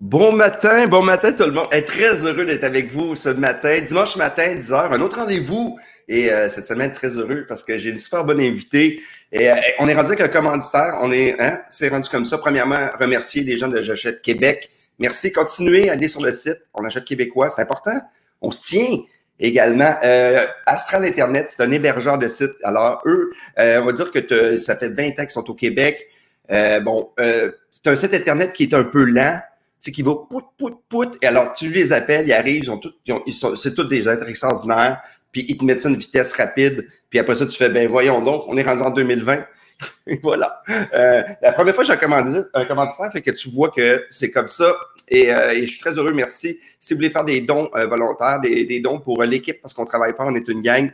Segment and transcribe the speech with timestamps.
[0.00, 1.68] Bon matin, bon matin tout le monde.
[1.84, 5.78] très heureux d'être avec vous ce matin, dimanche matin, 10h, un autre rendez-vous.
[6.08, 9.02] Et euh, cette semaine, très heureux parce que j'ai une super bonne invitée.
[9.30, 10.98] Et euh, on est rendu avec un commanditaire.
[11.02, 12.38] On est, hein, c'est rendu comme ça.
[12.38, 14.70] Premièrement, remercier les gens de J'achète Québec.
[14.98, 15.32] Merci.
[15.32, 16.64] Continuez à aller sur le site.
[16.72, 17.50] On achète québécois.
[17.50, 18.00] C'est important.
[18.40, 19.00] On se tient.
[19.38, 22.52] Également, euh, Astral Internet, c'est un hébergeur de site.
[22.62, 26.08] Alors, eux, on va dire que ça fait 20 ans qu'ils sont au Québec.
[26.80, 27.10] bon,
[27.70, 29.40] c'est un site Internet qui est un peu lent,
[29.80, 31.18] sais, qui va pout, pout, pout.
[31.22, 32.92] Et alors, tu les appelles, ils arrivent, ils ont tout,
[33.26, 35.00] ils, sont, c'est tous des êtres extraordinaires.
[35.32, 36.86] Puis ils te mettent ça une vitesse rapide.
[37.08, 39.44] Puis après ça, tu fais, ben voyons donc, on est rendu en 2020.
[40.22, 40.62] voilà.
[40.68, 44.04] Euh, la première fois que j'ai un commanditaire, un commanditaire, fait que tu vois que
[44.10, 44.74] c'est comme ça.
[45.08, 46.58] Et, euh, et, je suis très heureux, merci.
[46.78, 49.84] Si vous voulez faire des dons euh, volontaires, des, des, dons pour l'équipe, parce qu'on
[49.84, 50.90] travaille fort, on est une gang,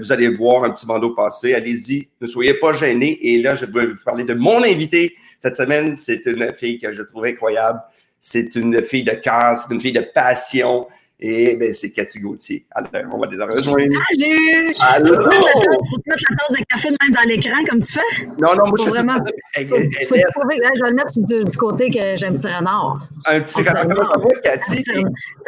[0.00, 1.52] vous allez voir un petit bandeau passer.
[1.52, 3.18] Allez-y, ne soyez pas gênés.
[3.20, 5.96] Et là, je vais vous parler de mon invité cette semaine.
[5.96, 7.80] C'est une fille que je trouve incroyable.
[8.26, 10.88] C'est une fille de cœur, c'est une fille de passion.
[11.26, 12.66] Et ben, c'est Cathy Gauthier.
[12.72, 13.80] Alors, on va les rejoindre.
[14.10, 14.68] Salut!
[14.78, 15.14] Allô!
[15.22, 18.26] Faut-tu mettre la tasse de café de même dans l'écran comme tu fais?
[18.42, 19.14] Non, non, moi, je vraiment.
[19.54, 22.46] Elle, faut, faut trouver, je vais le mettre du, du côté que j'ai un petit
[22.46, 23.08] renard.
[23.24, 23.88] Un petit renard.
[23.88, 24.82] Comment ça va, Cathy?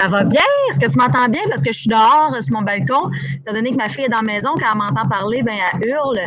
[0.00, 0.41] Ça va bien?
[0.70, 1.42] Est-ce que tu m'entends bien?
[1.50, 3.11] Parce que je suis dehors sur mon balcon.
[3.34, 5.89] Étant donné que ma fille est dans la maison, quand elle m'entend parler, ben, elle
[5.91, 6.20] hurle.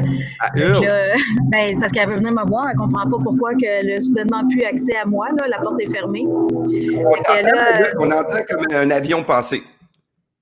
[0.53, 0.83] Elle hurle?
[1.51, 2.67] ben, c'est parce qu'elle veut venir me voir.
[2.67, 5.29] Elle ne comprend pas pourquoi elle n'a soudainement plus accès à moi.
[5.39, 5.47] Là.
[5.47, 6.23] La porte est fermée.
[6.27, 9.38] On, entend, là, on entend comme un avion passer.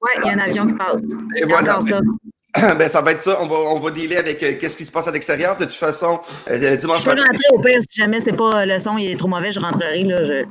[0.02, 1.02] Oui, il y a un avion qui passe.
[1.36, 1.80] Et voilà.
[1.81, 2.00] Ça.
[2.78, 3.38] Ben, ça va être ça.
[3.42, 5.58] On va, on va dealer avec euh, qu'est-ce qui se passe à l'extérieur.
[5.58, 7.18] De toute façon, euh, dimanche matin.
[7.18, 9.52] Je peux rentrer au pire si jamais c'est pas le son il est trop mauvais,
[9.52, 10.03] je rentrerai.
[10.03, 10.45] Là, je...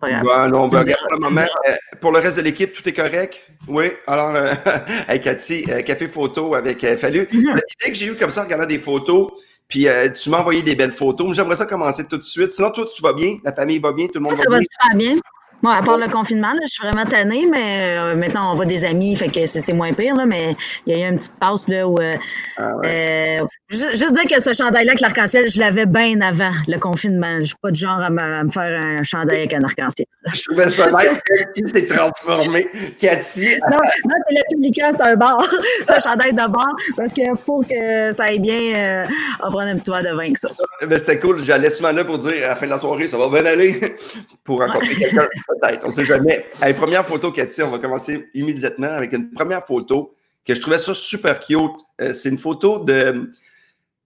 [0.00, 0.24] Pas grave.
[0.24, 2.92] Ouais, non, ben, regarde, pour, le moment, euh, pour le reste de l'équipe, tout est
[2.92, 3.46] correct?
[3.68, 3.92] Oui.
[4.06, 4.32] Alors,
[5.22, 7.28] Cathy, café photo avec Fallu.
[7.30, 7.54] Mm -hmm.
[7.54, 9.30] L'idée que j'ai eue comme ça en regardant des photos,
[9.68, 11.36] puis tu m'as envoyé des belles photos.
[11.36, 12.52] J'aimerais ça commencer tout de suite.
[12.52, 13.36] Sinon, toi, tu vas bien?
[13.44, 14.06] La famille va bien?
[14.06, 14.64] Tout le monde ça va, bien?
[14.64, 15.20] Ça va super bien.
[15.62, 18.64] Bon, à part le confinement, là, je suis vraiment tannée, mais euh, maintenant on voit
[18.64, 21.38] des amis, fait que c'est moins pire, là, mais il y a eu une petite
[21.38, 22.16] passe là où euh,
[22.56, 23.40] ah ouais.
[23.42, 27.38] euh, juste, dire que ce chandail-là avec l'arc-en-ciel, je l'avais bien avant le confinement.
[27.40, 30.06] Je suis pas du genre à, me faire un chandail avec un arc-en-ciel.
[30.34, 31.20] Je trouvais ça nice
[31.54, 32.66] qui s'est transformé.
[33.00, 33.58] Cathy.
[33.70, 35.46] Non, non c'est le public, c'est un bar.
[35.84, 39.06] c'est un chandail de bar, parce que pour que ça aille bien,
[39.40, 40.48] on va prendre un petit verre de vin que ça.
[40.86, 41.42] Mais c'était cool.
[41.42, 43.96] J'allais souvent là pour dire à la fin de la soirée, ça va bien aller?
[44.44, 44.94] Pour rencontrer ouais.
[44.96, 45.28] quelqu'un.
[45.46, 46.46] Peut-être, on ne sait jamais.
[46.60, 50.14] Allez, première photo, Cathy, on va commencer immédiatement avec une première photo
[50.44, 51.58] que je trouvais ça super cute.
[52.00, 53.30] Euh, c'est une photo de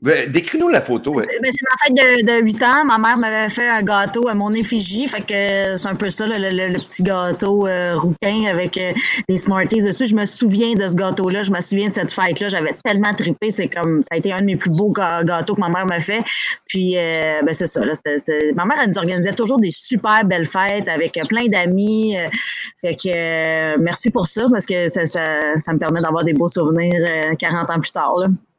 [0.04, 1.15] Décris-nous la photo.
[1.15, 2.84] Ben, c'est ma fête de, de, 8 ans.
[2.84, 5.09] Ma mère m'avait fait un gâteau à mon effigie.
[5.09, 8.93] Fait que c'est un peu ça, le, petit gâteau euh, rouquin avec euh,
[9.31, 10.04] des Smarties dessus.
[10.04, 11.43] Je me souviens de ce gâteau-là.
[11.43, 12.50] Je me souviens de cette fête-là.
[12.50, 13.50] J'avais tellement trippé.
[13.50, 16.00] C'est comme ça a été un de mes plus beaux gâteaux que ma mère m'a
[16.00, 16.22] fait.
[16.66, 17.81] Puis euh, ben, c'est ça.
[18.56, 22.14] Ma mère, elle nous organisait toujours des super belles fêtes avec plein d'amis.
[22.82, 27.70] fait que merci pour ça parce que ça, me permet d'avoir des beaux souvenirs 40
[27.70, 28.12] ans plus tard.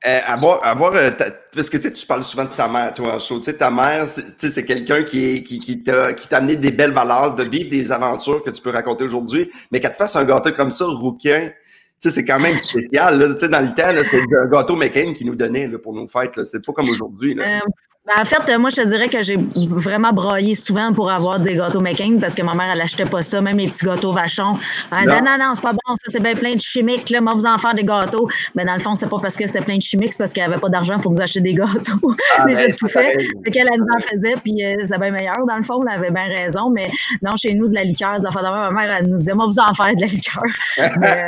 [0.07, 3.15] Euh, avoir, avoir ta, parce que tu sais, tu parles souvent de ta mère, toi,
[3.15, 3.39] en show.
[3.39, 6.91] Tu sais, ta mère, c'est quelqu'un qui, qui, qui t'a qui t'a amené des belles
[6.91, 10.23] valeurs, de vivre des aventures que tu peux raconter aujourd'hui, mais qu'elle te fasse un
[10.25, 13.19] gâteau comme ça, rouquin, tu sais, c'est quand même spécial.
[13.19, 13.33] Là.
[13.33, 16.07] Tu sais, dans le temps, c'est un gâteau McCain qui nous donnait là, pour nos
[16.07, 16.43] fêtes.
[16.43, 17.35] C'est pas comme aujourd'hui.
[17.39, 17.59] Euh,
[18.05, 21.55] ben, en fait, moi, je te dirais que j'ai vraiment broyé souvent pour avoir des
[21.55, 24.53] gâteaux McCain parce que ma mère, elle achetait pas ça, même les petits gâteaux vachons.
[24.91, 27.33] Elle disait, non, non, c'est pas bon, ça, c'est bien plein de chimiques, là, moi,
[27.33, 28.29] vous en faire des gâteaux.
[28.53, 30.51] Mais dans le fond, c'est pas parce que c'était plein de chimiques, c'est parce qu'elle
[30.51, 31.71] avait pas d'argent pour nous acheter des gâteaux.
[32.37, 33.13] Ah, Déjà tout fait.
[33.45, 35.95] Fait qu'elle, elle nous en faisait, puis euh, c'est bien meilleur, dans le fond, elle
[35.95, 36.69] avait bien raison.
[36.69, 36.89] Mais
[37.21, 39.59] non, chez nous, de la liqueur, des de ma mère, elle nous disait, moi, vous
[39.59, 40.43] en faire de la liqueur.
[40.99, 41.27] mais,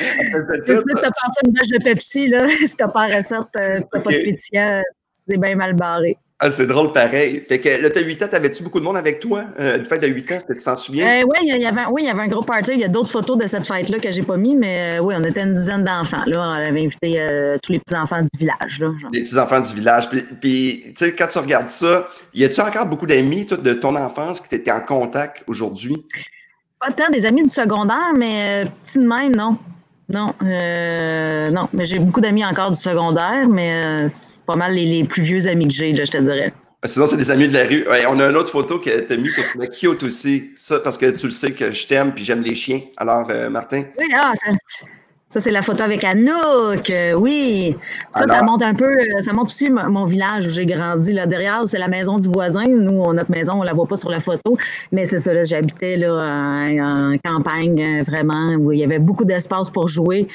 [0.00, 3.98] euh, tu t'as parti une bâche de Pepsi, là, si t'as pas recette, euh, t'as
[3.98, 4.02] okay.
[4.02, 4.82] pas de pétillant,
[5.26, 6.16] c'est bien mal barré.
[6.38, 7.42] Ah, c'est drôle pareil.
[7.48, 9.44] Fait que là, tu as 8 ans, t'avais-tu beaucoup de monde avec toi?
[9.58, 11.06] Euh, une fête de 8 ans, est-ce que tu t'en souviens?
[11.06, 12.72] Euh, oui, il y avait, oui, il y avait un gros party.
[12.74, 15.14] Il y a d'autres photos de cette fête-là que j'ai pas mis, mais euh, oui,
[15.16, 16.24] on était une dizaine d'enfants.
[16.26, 18.80] Là, on avait invité euh, tous les petits-enfants du village.
[18.80, 20.10] Là, les petits-enfants du village.
[20.10, 23.96] Puis, puis tu sais, quand tu regardes ça, y a-tu encore beaucoup d'amis de ton
[23.96, 25.96] enfance qui étaient en contact aujourd'hui?
[26.78, 29.56] Pas tant des amis du secondaire, mais petits de même, non.
[30.12, 34.06] Non, non, mais j'ai beaucoup d'amis encore du secondaire, mais
[34.46, 36.52] pas mal les, les, plus vieux amis que j'ai, je te dirais.
[36.84, 37.86] Sinon, c'est des amis de la rue.
[37.88, 40.50] Ouais, on a une autre photo que tu as mis que tu m'as cute aussi.
[40.56, 42.80] Ça, parce que tu le sais que je t'aime puis j'aime les chiens.
[42.96, 43.84] Alors, euh, Martin?
[43.98, 44.52] Oui, ah, ça,
[45.28, 46.92] ça c'est la photo avec Anouk.
[47.16, 47.76] oui.
[48.12, 51.12] Ça, Alors, ça montre un peu, ça montre aussi mon village où j'ai grandi.
[51.12, 52.64] Là derrière, c'est la maison du voisin.
[52.68, 54.56] Nous, notre maison, on la voit pas sur la photo,
[54.92, 55.32] mais c'est ça.
[55.32, 60.28] Là, j'habitais là en, en campagne vraiment où il y avait beaucoup d'espace pour jouer.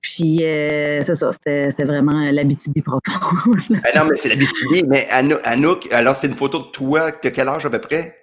[0.00, 3.00] Puis, euh, c'est ça, c'était vraiment l'Abitibi profond.
[3.70, 4.84] ben non, mais c'est l'Abitibi.
[4.86, 8.16] Mais Anouk, alors c'est une photo de toi, de quel âge à peu près?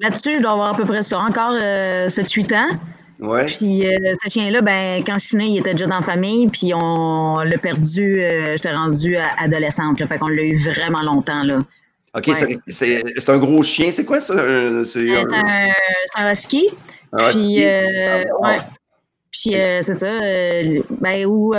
[0.00, 2.78] Là-dessus, je dois avoir à peu près ça, encore 7-8 ans.
[3.20, 3.46] Ouais.
[3.46, 6.72] Puis ce chien-là, ben, quand je suis née, il était déjà dans la famille, puis
[6.74, 8.20] on l'a perdu,
[8.56, 11.58] j'étais rendue adolescente, là, fait qu'on l'a eu vraiment longtemps, là.
[12.14, 12.30] OK,
[12.68, 13.90] c'est un gros chien.
[13.90, 14.34] C'est quoi ça?
[14.84, 15.24] C'est un,
[16.16, 16.68] un, husky.
[17.30, 18.58] puis, euh, ouais.
[19.42, 20.06] Puis, euh, c'est ça.
[20.06, 21.54] Euh, ben, ou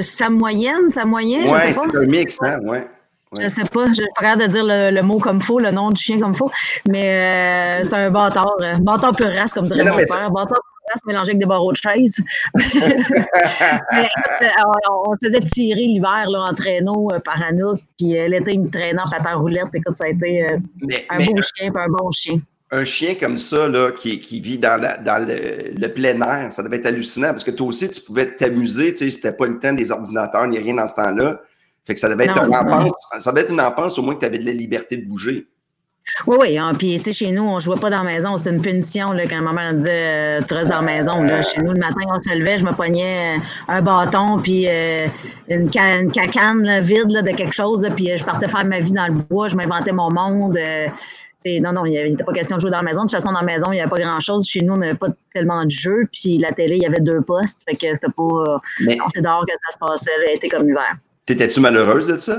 [0.00, 1.48] sa moyenne, sa moyenne.
[1.48, 2.86] Ouais, c'est un mix, hein, ouais.
[3.32, 3.42] Ouais.
[3.42, 6.20] Je sais pas, je pas de dire le, mot comme faux, le nom du chien
[6.20, 6.50] comme faux,
[6.88, 10.30] mais c'est un bâtard, bâtard pur race, comme dirait mon père.
[10.30, 10.60] Bâtard
[10.94, 12.22] se mélanger avec des barreaux de chaise.
[14.42, 14.46] Euh,
[15.06, 18.70] on, se faisait tirer l'hiver en traîneau euh, par Anouk, puis euh, l'été, il me
[18.70, 19.68] traînait en patin roulette.
[19.72, 20.46] Écoute, ça a été
[21.08, 22.38] un beau chien, un bon chien.
[22.72, 26.78] Un chien comme ça, là, qui, qui vit dans, dans le, plein air, ça devait
[26.78, 28.92] être hallucinant parce que toi aussi, tu pouvais t'amuser.
[28.92, 31.40] Tu sais, c'était pas le temps des ordinateurs, ni rien dans ce temps-là.
[31.86, 32.90] Fait que ça devait être une enfance.
[33.20, 35.46] Ça devait être une au moins que tu avais de la liberté de bouger.
[36.26, 36.58] Oui, oui.
[36.58, 38.36] Hein, puis, tu sais, chez nous, on ne jouait pas dans la maison.
[38.36, 41.20] C'est une punition là, quand ma mère disait euh, Tu restes dans la maison.
[41.22, 41.42] Là.
[41.42, 45.08] Chez nous, le matin, on se levait, je me pognais euh, un bâton, puis euh,
[45.48, 47.86] une, cacane vide de quelque chose.
[47.96, 49.48] puis, je partais faire ma vie dans le bois.
[49.48, 50.58] Je m'inventais mon monde.
[51.60, 53.00] Non, non, il n'était pas question de jouer dans la maison.
[53.00, 54.46] De toute façon, dans la maison, il n'y avait pas grand-chose.
[54.46, 56.08] Chez nous, on n'avait pas tellement de jeux.
[56.12, 57.58] Puis, la télé, il y avait deux postes.
[57.68, 58.60] Fait que c'était pas.
[58.80, 58.96] Mais...
[59.00, 60.10] On dehors que ça se passait.
[60.34, 60.96] C'était comme l'hiver.
[61.26, 62.38] T'étais-tu malheureuse de ça?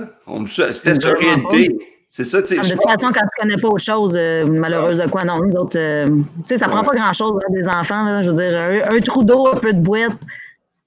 [0.72, 1.78] C'était sur réalité.
[2.10, 2.56] C'est ça, tu sais.
[2.56, 5.54] De toute façon, quand tu connais pas autre chose, euh, malheureuse de quoi, non, nous
[5.58, 8.58] autres, euh, tu sais, ça prend pas grand-chose, hein, des enfants, là, je veux dire,
[8.90, 10.14] un, trou d'eau, un peu de boîte,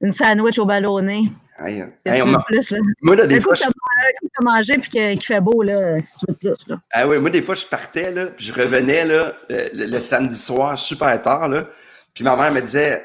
[0.00, 1.30] une sandwich au ballonné.
[1.62, 2.78] Hey, hey, on plus, là.
[3.02, 3.54] Moi, là, des fois.
[3.54, 3.64] Je...
[3.64, 6.80] as mangé puis qu'il fait beau, là, si tu veux plus, là.
[6.92, 10.38] Ah oui, moi, des fois, je partais, là, puis je revenais, là, le, le samedi
[10.38, 11.66] soir, super tard, là,
[12.14, 13.02] puis ma mère me disait,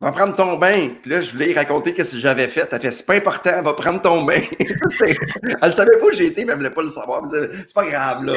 [0.00, 0.90] va prendre ton bain.
[1.02, 2.68] Puis là, je voulais raconter ce que j'avais fait.
[2.72, 4.40] Elle fait, c'est pas important, va prendre ton bain.
[5.62, 7.22] elle savait pas où été, mais elle voulait pas le savoir.
[7.30, 8.34] C'est pas grave, là.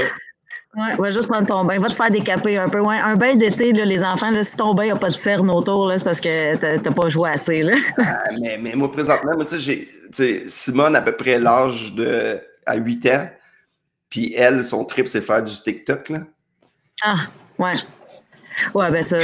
[0.75, 1.77] Ouais, va juste prendre ton bain.
[1.77, 2.79] Va te faire décaper un peu.
[2.79, 5.91] Ouais, un bain d'été, les enfants, là, si ton bain n'a pas de cerne autour,
[5.95, 7.61] c'est parce que t'as pas joué assez.
[7.61, 7.73] Là.
[7.97, 9.87] Ah, mais, mais, moi, présentement, moi, j'ai
[10.47, 13.29] Simone, à peu près l'âge de à 8 ans.
[14.09, 16.09] Puis elle, son trip, c'est faire du TikTok.
[16.09, 16.19] Là.
[17.03, 17.15] Ah,
[17.59, 17.75] ouais.
[18.73, 19.17] Ouais, ben ça.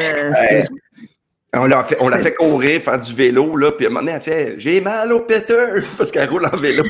[1.54, 4.02] On l'a fait, on l'a fait courir, faire du vélo, là, puis à un moment
[4.02, 6.84] donné, elle fait J'ai mal au péteur parce qu'elle roule en vélo.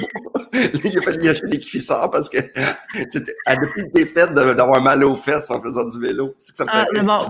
[0.53, 2.37] a fait acheter des cuissards parce que
[3.09, 6.35] c'était, a plus des fêtes d'avoir mal aux fesses en faisant du vélo.
[6.39, 7.27] C'est que ça me ah, fait bon.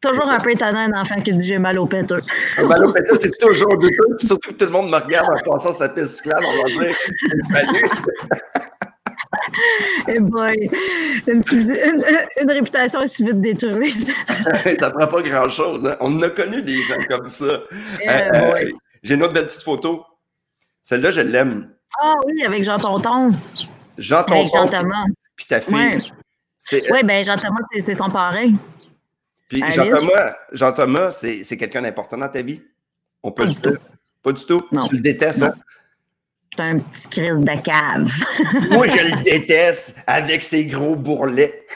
[0.00, 2.20] Toujours un peu étonnant un enfant qui dit j'ai mal au péteur.
[2.66, 4.16] mal au péteur, c'est toujours douteux.
[4.18, 6.96] Surtout que tout le monde me regarde en passant sa piste cyclable, on va dire
[10.08, 10.70] Eh boy,
[11.26, 11.40] une,
[12.40, 14.10] une, réputation aussi vite détruite.
[14.80, 15.86] ça prend pas grand-chose.
[15.86, 15.96] Hein?
[16.00, 17.62] On a connu des gens comme ça.
[18.00, 18.70] Eh euh, euh,
[19.02, 20.04] j'ai une autre belle petite photo.
[20.82, 21.73] Celle-là, je l'aime.
[22.02, 23.30] Ah oui, avec Jean Tonton.
[23.98, 24.34] Jean Tonton.
[24.34, 25.04] Avec Jean Thomas.
[25.36, 26.12] Puis ta fille.
[26.72, 28.52] Oui, ben Jean Thomas, c'est son parrain.
[29.48, 32.60] Puis Jean Thomas, Jean Thomas, c'est quelqu'un d'important dans ta vie?
[33.22, 33.76] On peut pas du tout.
[34.22, 34.62] Pas du tout?
[34.72, 34.88] Non.
[34.88, 35.54] Tu le détestes, hein?
[36.56, 38.10] C'est un petit crise de cave.
[38.70, 41.66] Moi, je le déteste avec ses gros bourrelets.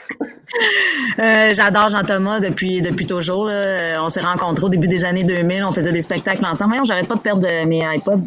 [1.19, 3.49] Euh, j'adore Jean-Thomas depuis, depuis toujours.
[3.51, 5.65] On s'est rencontrés au début des années 2000.
[5.65, 6.71] On faisait des spectacles ensemble.
[6.71, 8.25] Voyons, j'arrête pas de perdre mes iPods.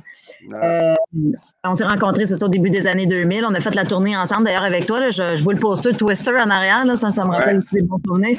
[0.52, 0.94] Euh,
[1.64, 3.44] on s'est rencontrés, c'est ça, au début des années 2000.
[3.44, 5.10] On a fait la tournée ensemble, d'ailleurs, avec toi.
[5.10, 6.84] je, je, vois le poster Twister en arrière.
[6.84, 8.38] Là, ça, ça me rappelle aussi des bons tournées.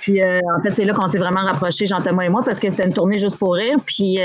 [0.00, 2.70] Puis, euh, en fait, c'est là qu'on s'est vraiment rapprochés, Jean-Thomas et moi, parce que
[2.70, 3.76] c'était une tournée juste pour rire.
[3.84, 4.18] Puis,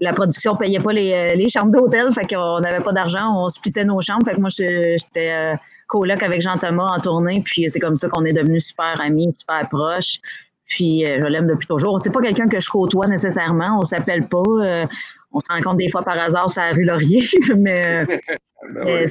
[0.00, 3.48] la production payait pas les, euh, les chambres d'hôtel, fait qu'on n'avait pas d'argent, on
[3.48, 4.24] splitait nos chambres.
[4.24, 5.54] Fait que moi, j'étais euh,
[5.86, 9.68] coloc avec Jean-Thomas en tournée, puis c'est comme ça qu'on est devenus super amis, super
[9.68, 10.18] proches.
[10.66, 12.00] Puis euh, je l'aime depuis toujours.
[12.00, 14.86] C'est pas quelqu'un que je côtoie nécessairement, on s'appelle pas.
[15.32, 17.24] On se rencontre des fois par hasard sur la rue Laurier,
[17.56, 17.98] mais
[18.74, 19.06] ben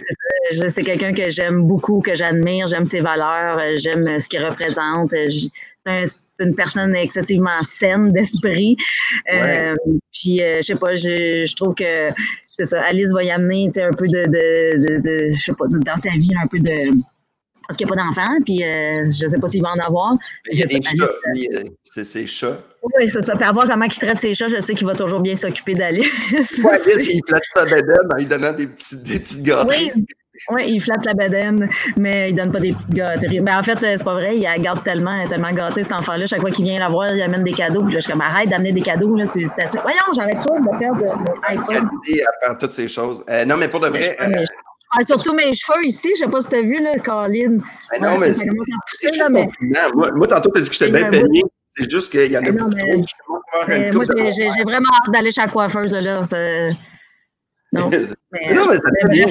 [0.69, 5.11] c'est quelqu'un que j'aime beaucoup, que j'admire, j'aime ses valeurs, j'aime ce qu'il représente.
[5.11, 8.77] C'est une personne excessivement saine d'esprit.
[9.33, 9.75] Euh,
[10.11, 12.09] puis, euh, je sais pas, je, trouve que
[12.57, 12.81] c'est ça.
[12.83, 16.31] Alice va y amener un peu de, de, de, je sais pas, dans sa vie,
[16.41, 16.91] un peu de.
[17.69, 19.79] Parce qu'il n'y a pas d'enfant, puis euh, je ne sais pas s'il va en
[19.79, 20.15] avoir.
[20.51, 21.11] Il y a des chats,
[21.83, 22.57] c'est ses chats.
[22.81, 23.35] Oui, c'est ça.
[23.35, 26.07] Puis voir comment il traite ses chats, je sais qu'il va toujours bien s'occuper d'Alice.
[26.33, 26.77] Oui,
[27.13, 29.91] il flatte sa bédaine en lui donnant des, petits, des petites gâteries.
[29.95, 30.05] Oui.
[30.49, 33.41] Oui, il flatte la bedaine, mais il donne pas des petites gâteries.
[33.41, 36.25] Mais en fait, c'est pas vrai, il la garde tellement, tellement gâté cet enfant-là.
[36.25, 37.83] Chaque fois qu'il vient la voir, il amène des cadeaux.
[37.83, 39.15] Puis là, je suis comme arrête d'amener des cadeaux.
[39.15, 39.77] Là, c'est, assez.
[39.79, 41.87] Voyons, j'arrête pas de faire de iPhone.
[41.87, 43.23] À faire toutes ces choses.
[43.29, 44.15] Euh, non, mais pour de vrai.
[44.21, 44.45] Euh,
[44.91, 47.61] ah, surtout mes cheveux ici, je sais pas si tu as vu, là, Caroline.
[47.91, 48.47] Mais non, mais c'est.
[49.17, 49.47] Là, mais...
[49.93, 51.43] Moi, moi, tantôt, tu as dit que j'étais bien baigné.
[51.69, 53.37] C'est juste qu'il y en a beaucoup trop.
[53.93, 55.93] moi, j'ai, vraiment hâte d'aller chez la coiffeuse.
[55.93, 56.23] Là.
[57.71, 57.89] Non,
[58.31, 59.25] mais, non, mais ça bien.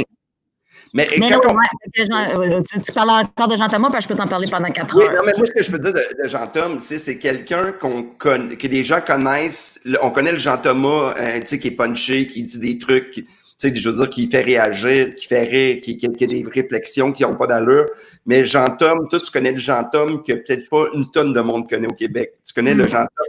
[0.95, 1.57] Mais, quand on...
[1.95, 5.11] tu, parles encore de Jean-Thomas, parce que je peux t'en parler pendant quatre heures.
[5.11, 8.67] Non, mais moi, ce que je peux dire de, Jean-Thomas, c'est quelqu'un qu'on connaît, que
[8.67, 9.81] les gens connaissent.
[10.03, 13.27] On connaît le Jean-Thomas, euh, tu sais, qui est punché, qui dit des trucs, tu
[13.57, 17.13] sais, je veux dire, qui fait réagir, qui fait rire, qui, qui, a des réflexions
[17.13, 17.87] qui n'ont pas d'allure.
[18.25, 21.89] Mais Jean-Thomas, toi, tu connais le Jean-Thomas que peut-être pas une tonne de monde connaît
[21.89, 22.35] au Québec.
[22.47, 22.89] Tu connais le mm.
[22.89, 23.29] Jean-Thomas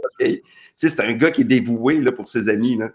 [0.80, 2.88] tu sais, c'est un gars qui est dévoué, là, pour ses amis, là.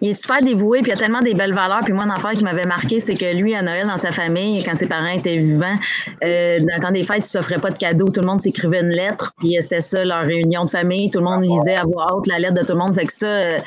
[0.00, 1.82] Il est super dévoué, puis il a tellement des belles valeurs.
[1.84, 4.62] Puis moi, une affaire qui m'avait marqué, c'est que lui, à Noël, dans sa famille,
[4.64, 5.76] quand ses parents étaient vivants,
[6.24, 8.08] euh, dans le temps des fêtes, il ne s'offrait pas de cadeaux.
[8.08, 11.10] Tout le monde s'écrivait une lettre, puis euh, c'était ça, leur réunion de famille.
[11.10, 12.94] Tout le monde lisait à voix haute la lettre de tout le monde.
[12.94, 13.58] Fait que ça, euh,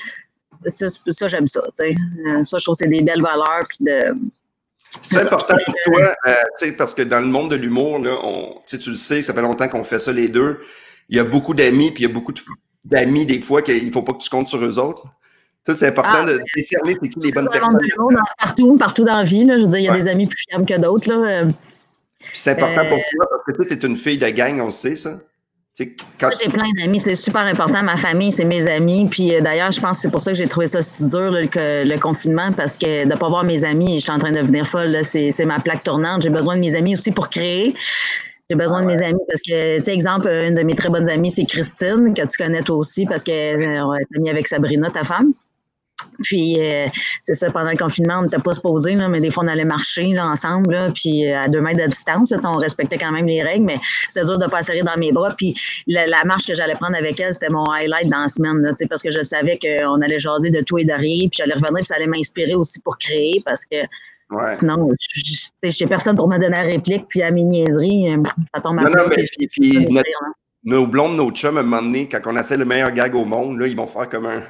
[0.68, 1.62] ça, j'aime ça.
[1.76, 3.66] Ça, je trouve que c'est des belles valeurs.
[3.70, 4.02] Puis de,
[5.02, 6.14] c'est important pour toi,
[6.78, 8.02] parce que dans le monde de l'humour,
[8.68, 10.60] tu le sais, ça fait longtemps qu'on fait ça les deux.
[11.10, 12.34] Il y a beaucoup d'amis, puis il y a beaucoup
[12.84, 15.06] d'amis des fois qu'il ne faut pas que tu comptes sur eux autres.
[15.66, 17.80] Ça, c'est important ah, de décerner qui les bonnes personnes.
[18.40, 19.46] partout, partout dans la vie.
[19.46, 21.12] Là, je veux dire, il y a des amis plus fiables que d'autres.
[21.12, 21.44] Là.
[22.20, 24.72] c'est important pour euh, toi parce que toi, tu es une fille de gang, on
[24.72, 25.20] sait ça.
[26.20, 26.30] Quand...
[26.40, 27.82] J'ai plein d'amis, c'est super important.
[27.84, 29.08] Ma famille, c'est mes amis.
[29.10, 31.32] Puis euh, d'ailleurs, je pense que c'est pour ça que j'ai trouvé ça si dur
[31.50, 34.32] que le confinement, parce que de ne pas voir mes amis, je suis en train
[34.32, 34.98] de devenir folle.
[35.04, 36.24] C'est ma plaque tournante.
[36.24, 37.76] J'ai besoin de mes amis aussi pour créer.
[38.50, 41.08] J'ai besoin de mes amis parce que, tu sais, exemple, une de mes très bonnes
[41.08, 45.04] amies, c'est Christine, que tu connais toi aussi parce qu'elle est amie avec Sabrina, ta
[45.04, 45.32] femme.
[46.24, 46.88] Puis, euh,
[47.24, 49.66] c'est ça, pendant le confinement, on n'était pas supposé, là, mais des fois, on allait
[49.66, 52.34] marcher là, ensemble, là, puis euh, à deux mètres de distance.
[52.44, 55.12] on respectait quand même les règles, mais c'était dur de ne pas serrer dans mes
[55.12, 55.34] bras.
[55.36, 55.54] Puis,
[55.88, 59.02] la, marche que j'allais prendre avec elle, c'était mon highlight dans la semaine, là, parce
[59.02, 61.86] que je savais qu'on allait jaser de tout et de rien, puis j'allais revenir, puis
[61.86, 63.78] ça allait m'inspirer aussi pour créer, parce que
[64.48, 64.90] Sinon,
[65.62, 68.24] je n'ai personne pour me donner la réplique, puis à mes niaiseries, euh,
[68.56, 69.88] ça tombe à Non, non, mais puis, puis
[70.64, 73.26] nos blondes, nos chums, à un moment donné, quand on essaie le meilleur gag au
[73.26, 74.44] monde, là, ils vont faire comme un.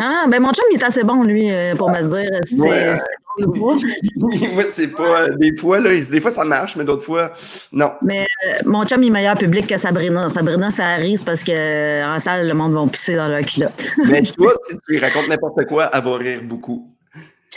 [0.00, 2.30] Ah, ben mon chum, il est assez bon, lui, euh, pour me dire.
[2.44, 2.94] C'est
[3.38, 5.30] Moi, c'est pas.
[5.30, 7.32] Des fois, là, des fois, ça marche, mais d'autres fois,
[7.72, 7.90] non.
[8.02, 10.28] Mais euh, mon chum, il est meilleur public que Sabrina.
[10.28, 13.84] Sabrina, ça arrive parce qu'en euh, salle, le monde va pisser dans leur culotte.
[14.06, 16.91] mais toi, si tu lui racontes n'importe quoi, elle va rire beaucoup.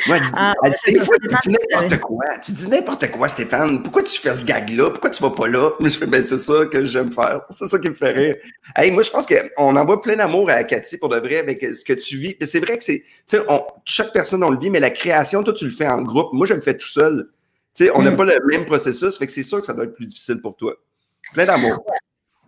[0.10, 1.00] Ouais, ah, tu dis
[1.48, 2.26] n'importe quoi.
[2.44, 3.82] Tu dis n'importe quoi, Stéphane.
[3.82, 4.90] Pourquoi tu fais ce gag-là?
[4.90, 5.72] Pourquoi tu vas pas là?
[5.80, 7.42] je fais, ben, c'est ça que j'aime faire.
[7.50, 8.36] C'est ça qui me fait rire.
[8.76, 11.84] Hey, moi, je pense qu'on envoie plein d'amour à Cathy pour de vrai avec ce
[11.84, 12.36] que tu vis.
[12.42, 13.46] C'est vrai que c'est, tu sais,
[13.86, 16.34] chaque personne, on le vit, mais la création, toi, tu le fais en groupe.
[16.34, 17.30] Moi, je le fais tout seul.
[17.74, 18.18] Tu sais, on n'a mm.
[18.18, 20.56] pas le même processus, fait que c'est sûr que ça doit être plus difficile pour
[20.56, 20.76] toi.
[21.34, 21.86] Plein d'amour.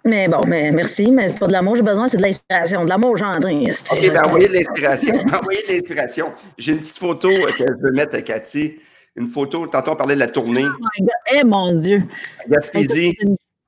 [0.08, 2.86] Mais bon, mais merci, mais c'est pas de l'amour, j'ai besoin, c'est de l'inspiration.
[2.86, 3.62] De l'amour gendrin.
[3.92, 5.14] OK, ben envoyez de l'inspiration.
[5.34, 6.34] envoyez de l'inspiration.
[6.58, 8.78] J'ai une petite photo que je veux mettre à Cathy.
[9.18, 10.64] Une photo, tantôt on parlait de la tournée.
[10.64, 11.10] Oh my God.
[11.36, 12.04] Eh mon Dieu!
[12.48, 13.18] Gaspésie.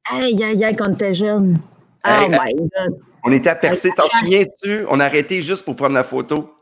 [0.10, 1.58] Aïe, aïe, aïe, quand était jeune.
[2.08, 3.00] Oh my God!
[3.26, 3.90] On était à percer.
[3.98, 4.86] T'en souviens-tu?
[4.90, 6.56] On a arrêté juste pour prendre la photo.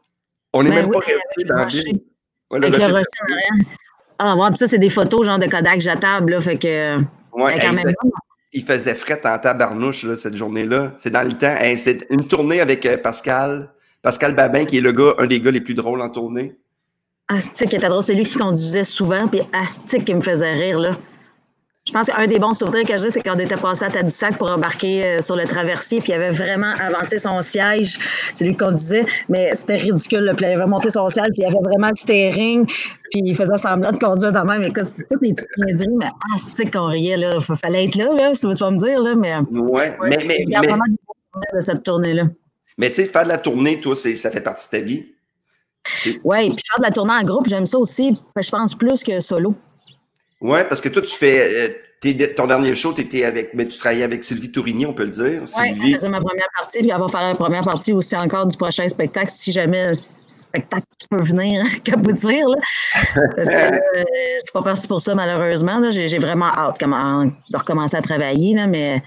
[0.53, 2.01] On n'est ben même pas resté dans la ville.
[2.49, 3.03] Le rocher
[4.17, 6.97] Ah, ouais, puis ça, c'est des photos genre de Kodak jetable, là, fait que.
[7.33, 7.93] Ouais, quand même
[8.57, 10.93] il faisait fret en tabarnouche cette journée-là.
[10.97, 11.55] C'est dans le temps.
[11.77, 13.71] c'est une tournée avec euh, Pascal.
[14.01, 16.55] Pascal Babin, qui est le gars, un des gars les plus drôles en tournée.
[17.27, 18.01] Astic était drôle.
[18.01, 20.97] C'est lui qui conduisait souvent, puis Astic qui me faisait rire.
[21.87, 24.37] Je pense qu'un des bons souvenirs que j'ai, c'est quand on était passé à Tadoussac
[24.37, 27.97] pour embarquer euh, sur le traversier, puis il avait vraiment avancé son siège.
[28.33, 30.33] C'est lui qui conduisait, mais c'était ridicule.
[30.35, 33.57] Puis il avait monté son siège, puis il avait vraiment le steering, puis il faisait
[33.57, 34.61] semblant de conduire de même.
[34.61, 37.37] Mais c'était toutes des petites niaiseries, mais ah, c'est qu'on riait, là.
[37.37, 39.15] Il fallait être là, là, si tu vas me dire, là.
[39.15, 40.83] Mais, ouais, mais, mais, Il y a vraiment
[41.53, 42.23] de cette tournée-là.
[42.77, 45.05] Mais tu sais, faire de la tournée, toi, ça fait partie de ta vie.
[46.25, 49.21] Oui, puis faire de la tournée en groupe, j'aime ça aussi, je pense plus que
[49.21, 49.55] solo.
[50.41, 51.69] Oui, parce que toi, tu fais.
[51.69, 51.69] Euh,
[52.35, 55.41] ton dernier show, étais avec, mais tu travaillais avec Sylvie Tourigny, on peut le dire.
[55.41, 58.55] Oui, c'est ma première partie, puis elle va faire la première partie aussi encore du
[58.55, 62.45] prochain spectacle, si jamais le spectacle peut venir caboutir.
[63.15, 64.03] Parce que euh,
[64.43, 65.81] c'est pas parti pour ça, malheureusement.
[65.89, 69.01] J'ai vraiment hâte de recommencer à travailler, là, mais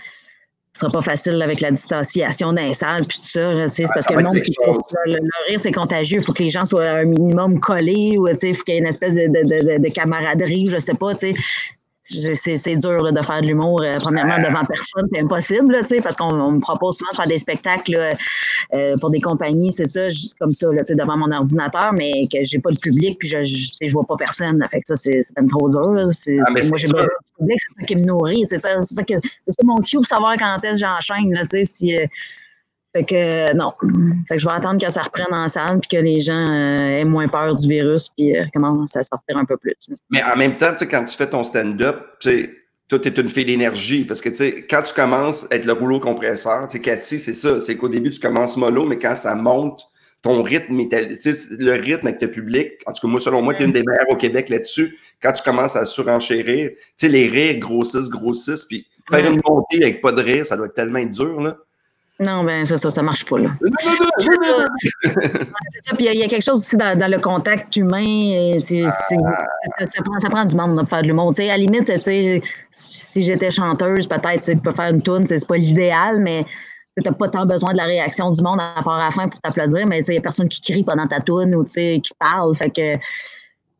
[0.72, 3.68] ce sera pas facile avec la distanciation d'un salle puis tout ça.
[3.68, 6.18] C'est parce que le monde, le, rire, c'est contagieux.
[6.18, 8.80] Il faut que les gens soient un minimum collés ou il faut qu'il y ait
[8.80, 11.14] une espèce de, de, de, de camaraderie, je sais pas
[12.10, 16.60] c'est dur de faire de l'humour, euh, premièrement, devant personne, c'est impossible, parce qu'on me
[16.60, 18.16] propose souvent de faire des spectacles
[18.74, 22.38] euh, pour des compagnies, c'est ça, juste comme ça, là, devant mon ordinateur, mais que
[22.42, 24.62] j'ai pas de public, puis je, je, je vois pas personne.
[24.70, 25.80] Fait que ça, c'est même trop dur.
[25.86, 27.06] Ah, moi, j'ai besoin
[27.48, 30.58] c'est ça qui me nourrit, c'est ça, ça, que, ça mon cue pour savoir quand
[30.64, 31.96] est-ce que j'enchaîne, si...
[31.96, 32.06] Euh,
[32.92, 33.72] fait que non.
[34.26, 36.98] Fait que je vais attendre que ça reprenne en salle puis que les gens euh,
[36.98, 39.74] aient moins peur du virus puis euh, commencent à sortir un peu plus.
[40.10, 44.20] Mais en même temps, quand tu fais ton stand-up, tu es une fille d'énergie parce
[44.20, 44.28] que
[44.68, 47.60] quand tu commences à être le rouleau compresseur, Cathy, c'est ça.
[47.60, 49.82] C'est qu'au début, tu commences mollo, mais quand ça monte,
[50.22, 52.72] ton rythme, le rythme avec le public.
[52.86, 54.98] En tout cas, moi, selon moi, tu es une des meilleures au Québec là-dessus.
[55.22, 59.82] Quand tu commences à surenchérir, tu sais, les rires grossissent, grossissent, puis faire une montée
[59.82, 61.56] avec pas de rire, ça doit être tellement dur, là.
[62.20, 63.48] Non, ben ça, ça, ça marche pas, là.
[64.18, 65.96] c'est ça.
[65.96, 68.58] Puis il y, a quelque chose aussi dans, le contact humain.
[68.58, 68.60] Ah.
[68.60, 69.16] ça,
[70.04, 71.32] prend, ça, prend, du monde pour faire de l'humour.
[71.38, 71.90] à la limite,
[72.70, 76.44] si j'étais chanteuse, peut-être, tu peux faire une toune, c'est pas l'idéal, mais
[77.00, 79.28] tu n'as pas tant besoin de la réaction du monde à part à la fin
[79.28, 82.54] pour t'applaudir, mais il n'y a personne qui crie pendant ta toune ou qui parle.
[82.54, 82.94] Fait que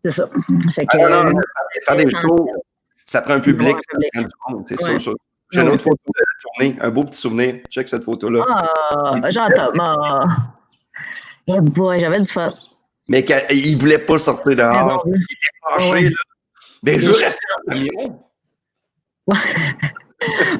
[0.04, 0.28] c'est ça.
[0.74, 1.40] Fait que, ah, non,
[1.86, 2.48] faire des shows,
[3.04, 5.14] ça prend un public, ça prend du monde, c'est sûr.
[5.52, 7.56] J'ai une autre photo de la tournée, un beau petit souvenir.
[7.68, 8.44] Check cette photo-là.
[8.48, 9.72] Ah, j'entends.
[9.80, 10.54] Ah.
[11.48, 12.50] Eh boy, j'avais du fun.
[13.08, 15.02] Mais il ne voulait pas sortir dehors.
[15.06, 16.16] Il était fâché, là.
[16.84, 18.22] Mais je rester dans le camion.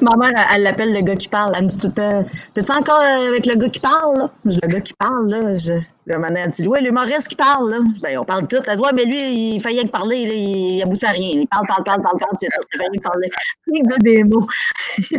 [0.01, 1.53] Ma mère, elle l'appelle le gars qui parle.
[1.55, 4.29] Elle me dit tout le temps T'es-tu encore avec le gars qui parle là?
[4.45, 5.55] Le gars qui parle, là.
[5.55, 5.73] Je...
[6.05, 7.77] Le elle dit Ouais, l'humoriste qui parle, là.
[8.01, 8.57] Ben, on parle tout.
[8.67, 10.33] Elle dit Ouais, mais lui, il fait rien que parler, là.
[10.33, 11.29] il aboutit à rien.
[11.33, 12.67] Il parle, parle, parle, parle, parle, c'est tout.
[12.73, 13.29] Il que parler.
[13.67, 14.47] Il dit des mots.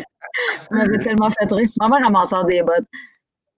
[0.71, 1.69] Elle m'avait tellement fait rire.
[1.79, 2.87] Ma mère, elle m'en sort des bottes.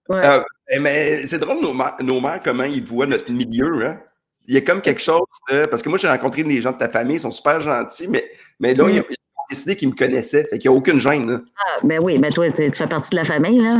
[0.09, 0.25] Ouais.
[0.25, 3.99] Euh, eh, mais c'est drôle, nos, nos mères, comment ils voient notre milieu, hein?
[4.47, 6.77] Il y a comme quelque chose de, parce que moi j'ai rencontré des gens de
[6.77, 9.03] ta famille, ils sont super gentils, mais, mais là, il y a,
[9.49, 10.43] décidé qu'il me connaissait.
[10.49, 11.29] Fait qu'il n'y a aucune gêne.
[11.29, 11.39] Là.
[11.57, 13.75] Ah, ben oui, mais toi, tu fais partie de la famille, là.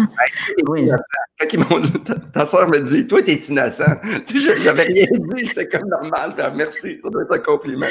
[0.67, 0.89] oui.
[2.05, 3.83] ta, ta soeur me dit, toi, t'es innocent.
[4.25, 6.35] Tu sais, j'avais rien dit, j'étais comme normal.
[6.55, 7.87] merci, ça doit être un compliment.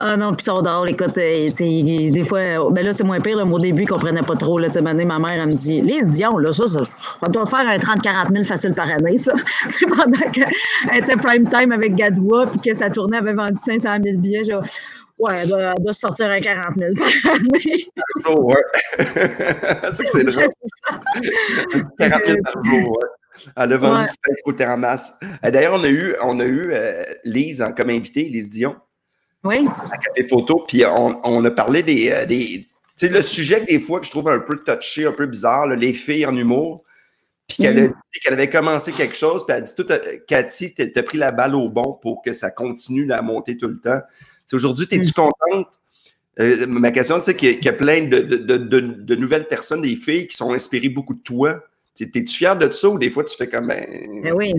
[0.00, 0.90] Ah non, puis ça drôle.
[0.90, 3.36] Écoute, euh, des fois, ben là, c'est moins pire.
[3.36, 4.58] Là, au début, ils ne comprenaient pas trop.
[4.58, 6.80] Là, ma mère, elle me dit, les Dion, là, ça, ça,
[7.20, 9.32] ça doit faire un 30-40 000 facile par année, ça.
[9.88, 10.48] pendant qu'elle
[10.96, 14.44] était prime time avec Gadoua, puis que sa tournée avait vendu 500 000 billets.
[14.44, 14.64] Genre,
[15.18, 17.88] Ouais, elle doit, sortir à 40 000 par année.
[18.28, 18.62] ouais.
[19.92, 20.44] c'est que c'est drôle.
[21.98, 23.08] 40 000 par jour, ouais.
[23.56, 24.34] Elle a vendu ouais.
[24.34, 25.18] du au Terramas.
[25.22, 28.76] Euh, d'ailleurs, on a eu, on a eu euh, Lise en, comme invitée, Lise Dion.
[29.44, 29.66] Oui.
[29.90, 30.64] À Café Photo.
[30.66, 32.10] Puis on, on a parlé des.
[32.10, 32.66] Euh, des
[32.98, 35.66] tu sais, le sujet des fois que je trouve un peu touché, un peu bizarre,
[35.66, 36.82] les filles en humour.
[37.46, 37.94] Puis qu'elle a mm.
[38.12, 39.86] dit qu'elle avait commencé quelque chose, puis elle a dit tout,
[40.26, 43.78] Cathy, t'as pris la balle au bon pour que ça continue à monter tout le
[43.78, 44.00] temps.
[44.52, 45.12] Aujourd'hui, es-tu mm.
[45.12, 45.68] contente?
[46.38, 49.80] Euh, ma question, tu sais, qu'il y, a plein de, de, de, de, nouvelles personnes,
[49.80, 51.62] des filles qui sont inspirées beaucoup de toi.
[51.94, 53.68] T'es-tu fière de ça ou des fois tu fais comme.
[53.68, 53.86] Ben,
[54.22, 54.52] ben oui.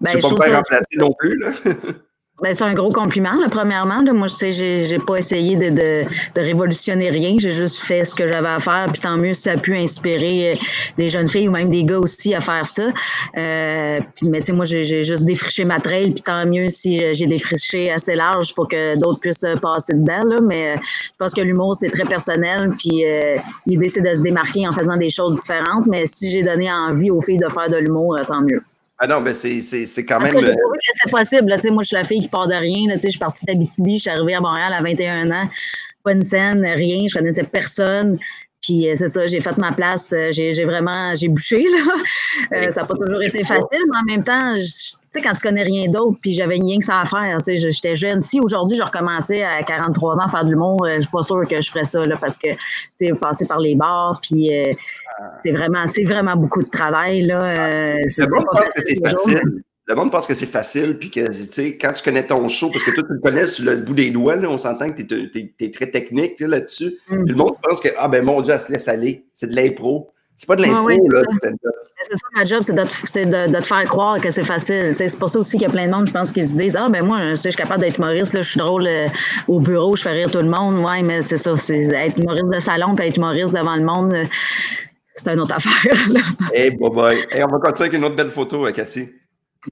[0.00, 1.36] Ben, je ne peux pas me remplacer non plus.
[1.38, 1.52] Là?
[2.42, 4.02] Ben, c'est un gros compliment, premièrement.
[4.12, 6.04] Moi, je sais, j'ai, pas essayé de, de,
[6.40, 7.36] révolutionner rien.
[7.38, 8.86] J'ai juste fait ce que j'avais à faire.
[8.92, 10.56] Puis tant mieux si ça a pu inspirer euh,
[10.96, 12.88] des jeunes filles ou même des gars aussi à faire ça.
[13.38, 16.10] Euh, mais tu sais, moi, j'ai, juste défriché ma trail.
[16.10, 20.24] Puis tant mieux si euh, j'ai défriché assez large pour que d'autres puissent passer dedans.
[20.24, 20.36] Là.
[20.42, 22.70] Mais je pense que l'humour, c'est très personnel.
[22.80, 23.04] Puis
[23.64, 25.86] l'idée, c'est de se démarquer en faisant des choses différentes.
[25.86, 28.60] Mais si j'ai donné envie aux filles de faire de l'humour, tant mieux.
[28.98, 30.34] Ah non, mais c'est quand même.
[30.38, 31.48] C'est possible.
[31.48, 32.88] Là, moi, je suis la fille qui part de rien.
[32.88, 35.48] Là, je suis partie d'Abitibi, je suis arrivée à Montréal à 21 ans.
[36.04, 38.18] Pas une scène, rien, je connaissais personne.
[38.64, 41.94] Puis euh, c'est ça, j'ai fait ma place, euh, j'ai vraiment, j'ai bouché, là.
[42.52, 45.42] Euh, ça n'a pas toujours été facile, mais en même temps, tu sais, quand tu
[45.42, 48.20] connais rien d'autre, puis j'avais rien que ça à faire, tu sais, j'étais jeune.
[48.20, 51.42] Si aujourd'hui, je recommençais à 43 ans à faire de l'humour, je suis pas sûre
[51.48, 52.58] que je ferais ça, là, parce que, tu
[52.98, 54.50] sais, passer par les bars, puis
[55.42, 57.54] c'est vraiment, c'est vraiment beaucoup de travail, là.
[58.08, 59.62] c'est bon, que c'est facile.
[59.86, 62.70] Le monde pense que c'est facile, puis que, tu sais, quand tu connais ton show,
[62.70, 65.02] parce que toi, tu le connais sur le bout des doigts, là, on s'entend que
[70.36, 70.88] C'est de l'impro.
[70.90, 71.22] C'est pas de l'impro, là.
[72.02, 74.92] C'est ça, ma job, c'est de, de, te faire croire que c'est facile.
[74.96, 76.76] C'est pour ça aussi qu'il y a plein de monde, je pense, qui se disent
[76.76, 79.08] Ah, ben moi, je suis capable d'être humoriste, là, je suis drôle euh,
[79.48, 80.84] au bureau, je fais rire tout le monde.
[80.84, 84.12] Ouais, mais c'est ça, c'est être humoriste de salon, puis être humoriste devant le monde,
[84.12, 84.24] euh,
[85.14, 86.08] c'est une autre affaire.
[86.10, 86.20] Là.
[86.52, 87.26] Hey, bye bye.
[87.36, 89.08] on va continuer avec une autre belle photo, euh, Cathy.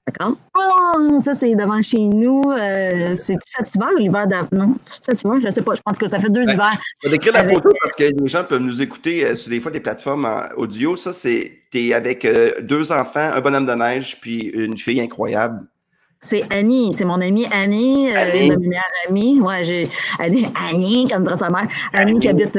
[0.07, 0.37] D'accord.
[0.57, 2.41] Oh, ça, c'est devant chez nous.
[2.47, 4.47] Euh, c'est cet hiver ou l'hiver d'avant?
[4.51, 5.73] Non, cet hiver, je ne sais pas.
[5.75, 6.71] Je pense que ça fait deux ben, hivers.
[7.03, 9.59] Je vais décrire la photo parce que les gens peuvent nous écouter euh, sur des
[9.59, 10.27] fois des plateformes
[10.57, 10.95] audio.
[10.95, 15.65] Ça, c'est tu avec euh, deux enfants, un bonhomme de neige, puis une fille incroyable.
[16.19, 18.49] C'est Annie, c'est mon amie Annie, Annie.
[18.49, 19.41] ma meilleure amie.
[19.41, 21.67] Ouais, j'ai Annie, Annie, comme dirait sa mère.
[21.91, 22.57] Annie, qui habite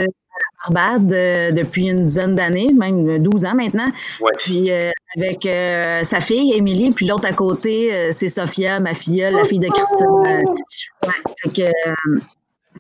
[0.71, 1.09] Barbade
[1.55, 3.91] depuis une dizaine d'années, même 12 ans maintenant.
[4.39, 8.95] Puis euh, avec euh, sa fille, Émilie, puis l'autre à côté, euh, c'est Sophia, ma
[8.95, 10.07] fille, la fille de Christine.
[10.09, 11.71] ouais, fait que,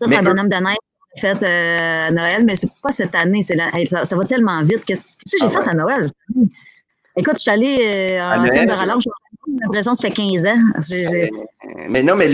[0.00, 0.76] ça, c'est un bonhomme de neige
[1.16, 3.42] fait à Noël, mais c'est pas cette année.
[3.42, 4.84] ça, ça, va tellement vite.
[4.84, 6.04] Qu'est-ce que j'ai ah fait à Noël?
[7.16, 9.04] Écoute, je suis allée en scène de rallonge
[9.46, 10.58] l'impression que ça fait 15 ans.
[10.92, 11.26] Euh,
[11.88, 12.28] mais non, mais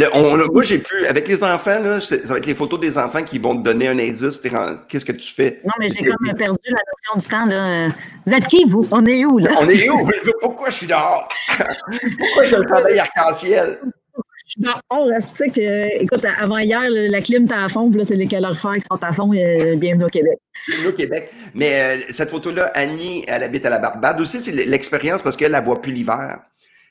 [0.53, 3.38] moi, j'ai pu, avec les enfants, là, ça va être les photos des enfants qui
[3.38, 4.40] vont te donner un indice.
[4.88, 5.61] Qu'est-ce que tu fais?
[5.64, 6.81] Non, mais j'ai comme perdu la
[7.12, 7.46] notion du temps.
[7.46, 7.88] Là.
[8.27, 8.87] Vous êtes qui, vous?
[8.90, 9.51] On est où, là?
[9.61, 10.09] On est où?
[10.40, 11.29] Pourquoi je suis dehors?
[12.18, 13.79] Pourquoi je travaille arc-en-ciel?
[14.46, 18.27] Je suis dehors, écoute, avant hier, la clim était à fond, puis là, c'est les
[18.27, 19.31] calorifères qui sont à fond.
[19.33, 20.38] Euh, bienvenue au Québec.
[20.66, 21.31] Bienvenue au Québec.
[21.55, 24.20] Mais euh, cette photo-là, Annie, elle habite à la Barbade.
[24.20, 26.40] Aussi, c'est l'expérience parce qu'elle la voit plus l'hiver.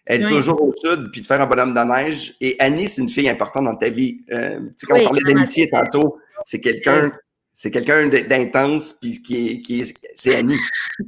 [0.10, 2.36] Elle est toujours au sud, puis de faire un bonhomme de neige.
[2.42, 4.22] Et Annie, c'est une fille importante dans ta vie.
[4.32, 7.08] Euh, tu sais, quand on parlait d'amitié tantôt, c'est quelqu'un
[7.62, 10.56] c'est quelqu'un d'intense, puis qui qui est, c'est Annie.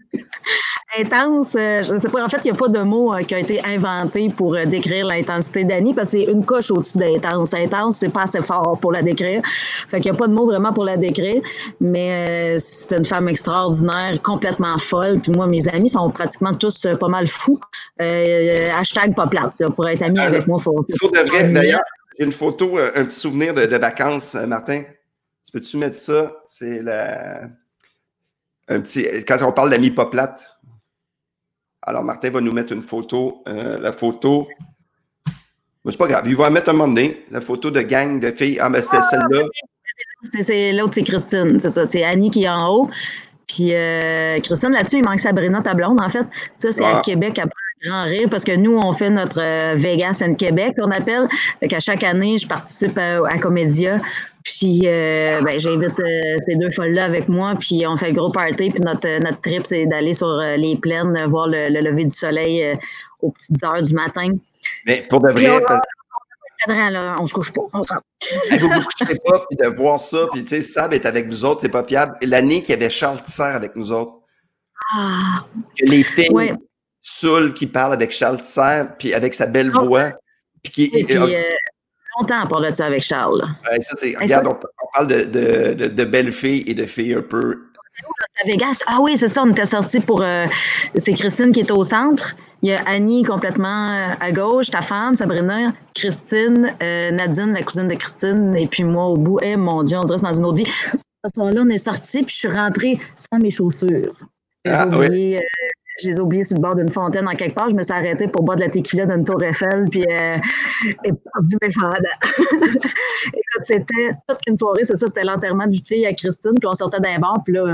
[1.00, 2.26] intense, euh, je ne sais pas.
[2.26, 4.66] En fait, il n'y a pas de mot euh, qui a été inventé pour euh,
[4.66, 7.54] décrire l'intensité d'Annie parce que c'est une coche au-dessus d'intense.
[7.54, 9.42] Intense, c'est pas assez fort pour la décrire.
[9.88, 11.42] Fait qu'il n'y a pas de mot vraiment pour la décrire.
[11.80, 15.22] Mais c'est une femme extraordinaire, complètement folle.
[15.22, 17.62] Puis moi, mes amis sont pratiquement tous pas mal fous.
[17.98, 19.54] hashtag pas plate.
[19.74, 20.86] Pour être ami avec moi, il faut.
[21.14, 21.82] D'ailleurs,
[22.20, 24.84] j'ai une photo, un petit souvenir de, vacances, Martin.
[25.52, 26.32] Tu peux-tu mettre ça?
[26.48, 27.42] C'est la.
[28.68, 29.06] Un petit.
[29.26, 30.62] Quand on parle d'amis pas plates,
[31.84, 33.44] alors, Martin va nous mettre une photo.
[33.48, 34.48] Euh, la photo.
[35.84, 36.24] Mais c'est pas grave.
[36.28, 38.60] Il va mettre un moment donné la photo de gang de filles.
[38.60, 39.46] Ah, mais c'était ah, celle-là.
[40.24, 41.60] C'est l'autre, c'est Christine.
[41.60, 41.88] C'est ça.
[41.88, 42.90] C'est Annie qui est en haut.
[43.48, 46.26] Puis euh, Christine, là-dessus, il manque Sabrina, ta blonde, en fait.
[46.56, 47.02] Ça, c'est à ah.
[47.04, 50.76] Québec après un grand rire parce que nous, on fait notre euh, Vegas and Québec,
[50.78, 51.28] on appelle.
[51.60, 53.98] Fait qu'à chaque année, je participe à, à Comédia
[54.44, 58.32] puis euh, ben, j'invite euh, ces deux folles-là avec moi, puis on fait le gros
[58.32, 58.70] party.
[58.70, 62.78] Puis notre, euh, notre trip, c'est d'aller sur les plaines, voir le, lever du soleil
[63.22, 64.32] aux petites heures du matin.
[64.86, 65.50] Mais pour de vrai.
[67.20, 67.62] on, se couche pas.
[67.72, 67.82] vous
[68.60, 71.62] vous coucherez pas, puis de voir ça, puis tu sais, Sab est avec vous autres,
[71.62, 72.18] c'est pas fiable.
[72.22, 74.14] L'année qu'il y avait Charles Tisser avec nous autres.
[74.94, 75.46] Ah.
[75.80, 77.54] les filles ouais.
[77.56, 79.80] qui parlent avec Charles Tisser, puis avec sa belle ah.
[79.80, 80.12] voix.
[80.64, 81.06] Puis qui,
[82.20, 83.44] longtemps à parler de ça avec Charles.
[83.82, 87.60] ça, c'est, regarde, on, parle de, de, de, belles filles et de filles un peu.
[88.42, 90.22] À Vegas, ah oui, c'est ça, on était sortis pour.
[90.22, 90.46] Euh,
[90.96, 92.36] c'est Christine qui est au centre.
[92.64, 97.64] Il y a Annie complètement euh, à gauche, ta femme, Sabrina, Christine, euh, Nadine, la
[97.64, 99.40] cousine de Christine, et puis moi au bout.
[99.42, 100.72] Eh mon Dieu, on c'est dans une autre vie.
[101.24, 104.16] Ce soir-là, on est sortis, puis je suis rentrée sans mes chaussures.
[104.68, 105.40] Ah, oublié,
[106.00, 107.70] je les ai oubliés sur le bord d'une fontaine en quelque part.
[107.70, 110.36] Je me suis arrêtée pour boire de la tequila dans une tour Eiffel, puis euh,
[111.04, 116.14] et perdu mes Écoute, c'était toute une soirée, c'est ça, c'était l'enterrement vie fille à
[116.14, 117.74] Christine, puis on sortait d'un bar, puis là,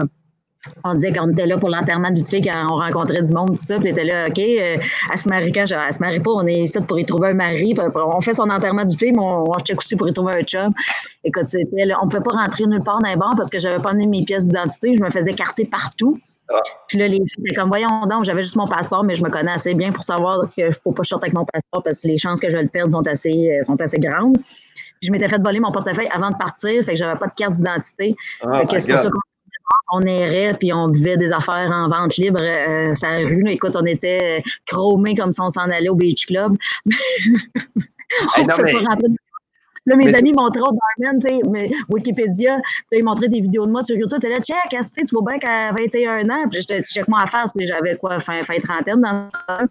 [0.83, 3.63] on disait qu'on était là pour l'enterrement vie fille quand on rencontrait du monde, tout
[3.63, 4.77] ça, puis était là, OK, euh,
[5.11, 5.65] elle se marie quand?
[5.69, 8.49] Elle se marie pas, on est ici pour y trouver un mari, on fait son
[8.49, 10.73] enterrement vie fille, mais on, on check aussi pour y trouver un chum.
[11.23, 13.91] Écoute, c'était, on ne pouvait pas rentrer nulle part dans bar parce que j'avais pas
[13.91, 16.19] amené mes pièces d'identité, je me faisais carter partout.
[16.87, 19.29] Puis là, les filles étaient comme, voyons donc, j'avais juste mon passeport, mais je me
[19.29, 22.07] connais assez bien pour savoir qu'il ne faut pas sortir avec mon passeport parce que
[22.07, 24.37] les chances que je le perde sont assez, euh, sont assez grandes.
[24.37, 27.35] Puis je m'étais fait voler mon portefeuille avant de partir, fait que j'avais pas de
[27.35, 28.15] carte d'identité.
[28.41, 29.09] Ah, c'est pour ça
[29.87, 33.43] qu'on errait, puis on buvait des affaires en vente libre euh, la rue.
[33.47, 36.57] Écoute, on était chromés comme si on s'en allait au Beach Club.
[36.85, 39.07] on ne pas rentrer
[39.87, 41.41] Là, mes amis montraient au barman, tu sais,
[41.89, 42.59] Wikipédia,
[42.91, 44.19] ils montraient des vidéos de moi sur YouTube.
[44.21, 46.49] Tu là, check, tu vois bien qu'à 21 ans.
[46.51, 49.29] Puis j'étais, check moi à face, mais j'avais quoi, fin, fin trentaine dans
[49.61, 49.67] le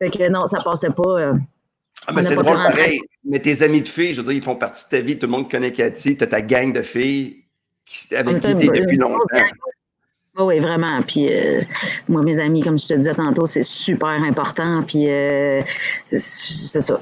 [0.00, 1.20] Fait que non, ça passait pas.
[1.20, 1.34] Euh,
[2.08, 3.00] ah, mais c'est drôle pareil.
[3.24, 5.18] Mais tes amis de filles, je veux dire, ils font partie de ta vie.
[5.18, 6.16] Tout le monde connaît Cathy.
[6.16, 7.44] Tu as ta gang de filles
[8.16, 9.24] avec qui tu es depuis longtemps.
[10.38, 11.02] Oui, vraiment.
[11.02, 11.62] Puis euh,
[12.08, 14.82] moi, mes amis, comme je te disais tantôt, c'est super important.
[14.86, 15.60] Puis euh,
[16.12, 17.00] c'est ça.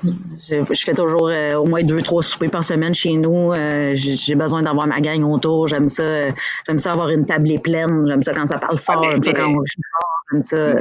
[0.49, 3.53] Je, fais toujours euh, au moins deux, trois soupers par semaine chez nous.
[3.94, 5.68] j'ai besoin d'avoir ma gang autour.
[5.68, 6.29] J'aime ça.
[6.66, 8.07] J'aime ça avoir une tablée pleine.
[8.09, 9.05] J'aime ça quand ça parle fort.
[9.05, 9.64] J'aime ça quand on fort.
[10.33, 10.75] J'aime ça.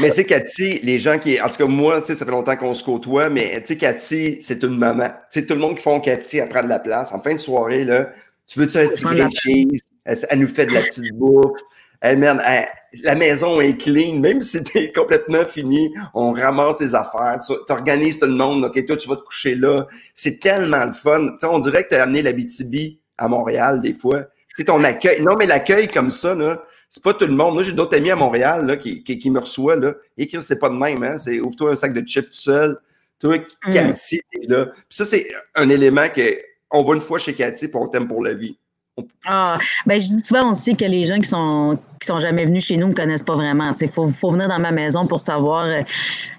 [0.00, 1.40] Mais c'est Cathy, les gens qui.
[1.40, 4.62] En tout cas, moi, ça fait longtemps qu'on se côtoie, mais tu sais, Cathy, c'est
[4.62, 5.08] une maman.
[5.30, 7.12] Tu sais, tout le monde qui font Cathy, elle prend de la place.
[7.12, 8.10] En fin de soirée, là,
[8.46, 9.04] tu veux-tu un petit
[9.36, 9.89] cheese?
[10.04, 11.60] Elle, nous fait de la petite bouffe.
[12.02, 12.40] Hey merde,
[13.02, 18.18] la maison est clean, même si t'es complètement fini, on ramasse les affaires, tu organises
[18.18, 19.86] tout le monde, ok, toi tu vas te coucher là.
[20.14, 21.36] C'est tellement le fun.
[21.38, 24.24] sais, on dirait que tu as amené la BTB à Montréal des fois.
[24.56, 25.22] Tu ton accueil.
[25.22, 27.54] Non, mais l'accueil comme ça, là, c'est pas tout le monde.
[27.54, 29.78] Moi, j'ai d'autres amis à Montréal là, qui, qui, me reçoivent.
[29.78, 29.94] Là.
[30.18, 31.18] Et c'est pas de même, hein?
[31.18, 32.78] C'est ouvre-toi un sac de chips tout seul.
[33.20, 33.72] Toi, mm.
[33.72, 34.66] Cathy, t'es là.
[34.66, 36.22] Puis ça, c'est un élément que
[36.72, 38.58] on va une fois chez Cathy, puis on t'aime pour la vie.
[39.26, 42.64] Ah, ben, je dis souvent aussi que les gens qui sont qui sont jamais venus
[42.64, 43.74] chez nous ne me connaissent pas vraiment.
[43.78, 45.82] Il faut, faut, venir dans ma maison pour savoir euh,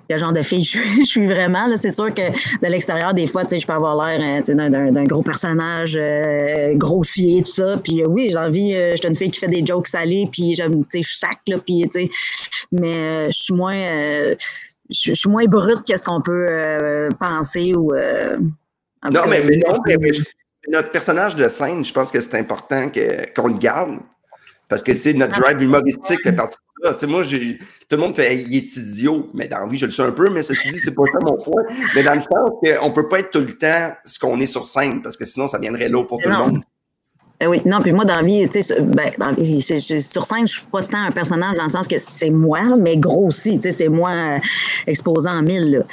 [0.08, 0.64] quel genre de fille
[1.00, 1.68] je, suis vraiment.
[1.78, 5.96] C'est sûr que de l'extérieur, des fois, je peux avoir l'air euh, d'un gros personnage
[5.96, 7.78] euh, grossier, tout ça.
[7.78, 10.64] Puis oui, j'ai envie, je suis une fille qui fait des jokes salés, puis je
[10.90, 11.88] suis sac, là, puis,
[12.72, 13.76] mais je suis moins
[14.90, 17.94] je, suis moins brute que ce qu'on peut penser ou.
[17.94, 19.98] non, mais, mais, non, mais,
[20.68, 22.90] notre personnage de scène, je pense que c'est important
[23.36, 24.00] qu'on le garde.
[24.72, 27.06] Parce que c'est notre drive humoristique fait partie de ça.
[27.06, 29.92] moi, j'ai, tout le monde fait il est idiot, mais dans la vie, je le
[29.92, 31.64] suis un peu, mais ceci dit, c'est pas ça mon point.
[31.94, 34.68] Mais dans le sens qu'on peut pas être tout le temps ce qu'on est sur
[34.68, 36.64] scène, parce que sinon, ça viendrait lourd pour tout le monde.
[37.42, 39.12] Eh oui, non, puis moi, dans la vie, tu sais, ben,
[40.00, 42.96] sur scène, je suis pas tant un personnage dans le sens que c'est moi, mais
[42.96, 44.40] grossi, tu sais, c'est moi euh,
[44.88, 45.84] exposé en mille,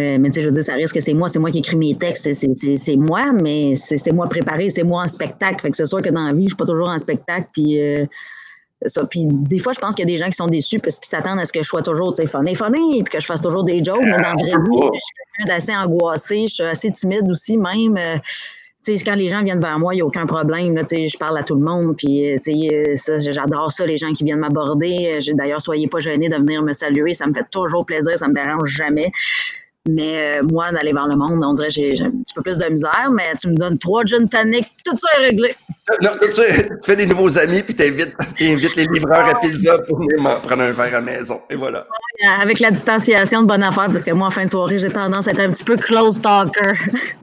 [0.00, 1.58] euh, mais tu sais, je veux dire, ça risque que c'est moi, c'est moi qui
[1.58, 5.60] écris mes textes, c'est moi, mais c'est moi préparé, c'est moi en spectacle.
[5.60, 7.80] Fait que c'est sûr que dans la vie, je suis pas toujours en spectacle, puis
[7.80, 8.06] euh,
[8.86, 9.04] ça.
[9.06, 11.08] Puis des fois, je pense qu'il y a des gens qui sont déçus parce qu'ils
[11.08, 13.40] s'attendent à ce que je sois toujours, tu sais, funny, funny, puis que je fasse
[13.40, 16.64] toujours des jokes, mais dans la vraie vie, je suis quelqu'un d'assez angoissé, je suis
[16.64, 17.96] assez timide aussi, même.
[17.96, 18.18] Euh,
[18.82, 20.74] sais, quand les gens viennent vers moi, il n'y a aucun problème.
[20.74, 21.96] Là, je parle à tout le monde.
[21.96, 22.38] Puis,
[23.18, 25.18] j'adore ça, les gens qui viennent m'aborder.
[25.34, 27.12] D'ailleurs, soyez pas gênés de venir me saluer.
[27.12, 28.16] Ça me fait toujours plaisir.
[28.18, 29.10] Ça me dérange jamais.
[29.90, 32.58] Mais euh, moi, d'aller vers le monde, on dirait que j'ai un petit peu plus
[32.58, 35.54] de misère, mais tu me donnes trois gin tonic, tout ça est réglé.
[36.02, 36.42] Non, tu, tu
[36.84, 39.98] fais des nouveaux amis, puis tu invites, les livreurs à pizza pour
[40.42, 41.40] prendre un verre à la maison.
[41.48, 41.86] Et voilà.
[42.38, 45.26] avec la distanciation de bonne affaire, parce que moi, en fin de soirée, j'ai tendance
[45.26, 46.72] à être un petit peu close talker.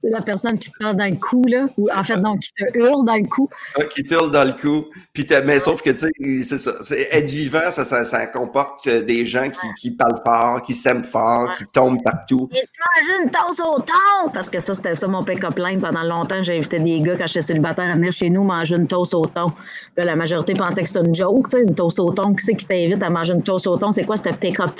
[0.00, 2.52] c'est la personne qui te parle dans le cou, là, ou en fait, donc, qui
[2.54, 3.48] te hurle dans le cou.
[3.78, 4.86] Ah, qui te hurle dans le cou.
[5.12, 6.72] Puis mais sauf que, tu sais, c'est ça.
[7.12, 11.64] Être vivant, ça, ça, comporte des gens qui, qui parlent fort, qui s'aiment fort, qui
[11.72, 12.48] tombent partout.
[12.52, 14.30] Et tu une tasse au thon!
[14.32, 15.80] Parce que ça, c'était ça mon pick-up line.
[15.80, 18.86] Pendant longtemps, j'ai invité des gars, quand j'étais célibataire, à venir chez nous manger une
[18.86, 19.52] toast au thon.
[19.96, 22.34] la majorité pensait que c'était une joke, tu sais, une toast au thon.
[22.34, 23.92] Qui c'est qui t'invite à manger une toast au thon?
[23.92, 24.70] C'est quoi cette pick-up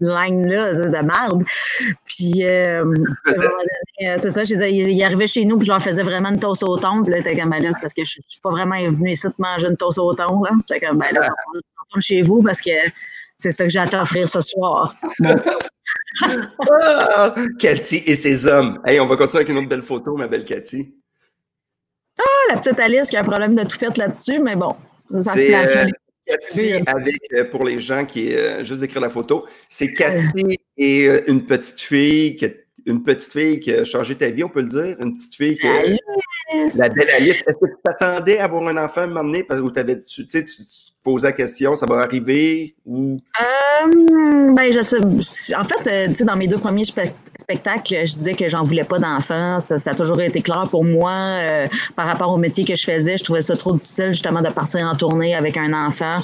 [0.00, 0.74] line-là?
[0.74, 1.44] C'est de merde.
[2.04, 2.84] Puis, euh,
[3.28, 6.40] euh, c'est ça, je disais, il arrivait chez nous, puis je leur faisais vraiment une
[6.40, 7.02] toast au thon.
[7.02, 9.34] Puis là, t'es comme, ben là, parce que je suis pas vraiment venu ici de
[9.38, 10.50] manger une toast au thon, là.
[10.68, 12.70] J'étais comme, ben là, on retourne chez vous parce que
[13.40, 14.94] c'est ça que j'ai à t'offrir ce soir.
[16.22, 18.80] ah, Cathy et ses hommes.
[18.84, 20.94] Hey, on va continuer avec une autre belle photo, ma belle Cathy.
[22.18, 24.76] Ah, la petite Alice qui a un problème de toupette là-dessus, mais bon,
[25.22, 25.40] ça se.
[25.40, 25.86] Euh,
[26.26, 31.08] Cathy avec, euh, pour les gens qui, euh, juste d'écrire la photo, c'est Cathy et
[31.26, 32.46] une petite fille qui
[32.86, 34.96] une petite fille qui a changé ta vie, on peut le dire.
[35.00, 35.66] Une petite fille qui.
[36.76, 37.42] La belle Alice.
[37.46, 40.44] Est-ce que tu t'attendais à avoir un enfant à m'emmener parce que tu, tu, tu,
[40.44, 43.18] tu posais la question, ça va arriver ou?
[43.40, 44.98] Euh, ben, je sais.
[45.54, 48.84] En fait, euh, tu sais, dans mes deux premiers spectacles, je disais que j'en voulais
[48.84, 49.60] pas d'enfant.
[49.60, 51.12] Ça, a toujours été clair pour moi.
[51.12, 54.50] Euh, par rapport au métier que je faisais, je trouvais ça trop difficile, justement, de
[54.50, 56.18] partir en tournée avec un enfant.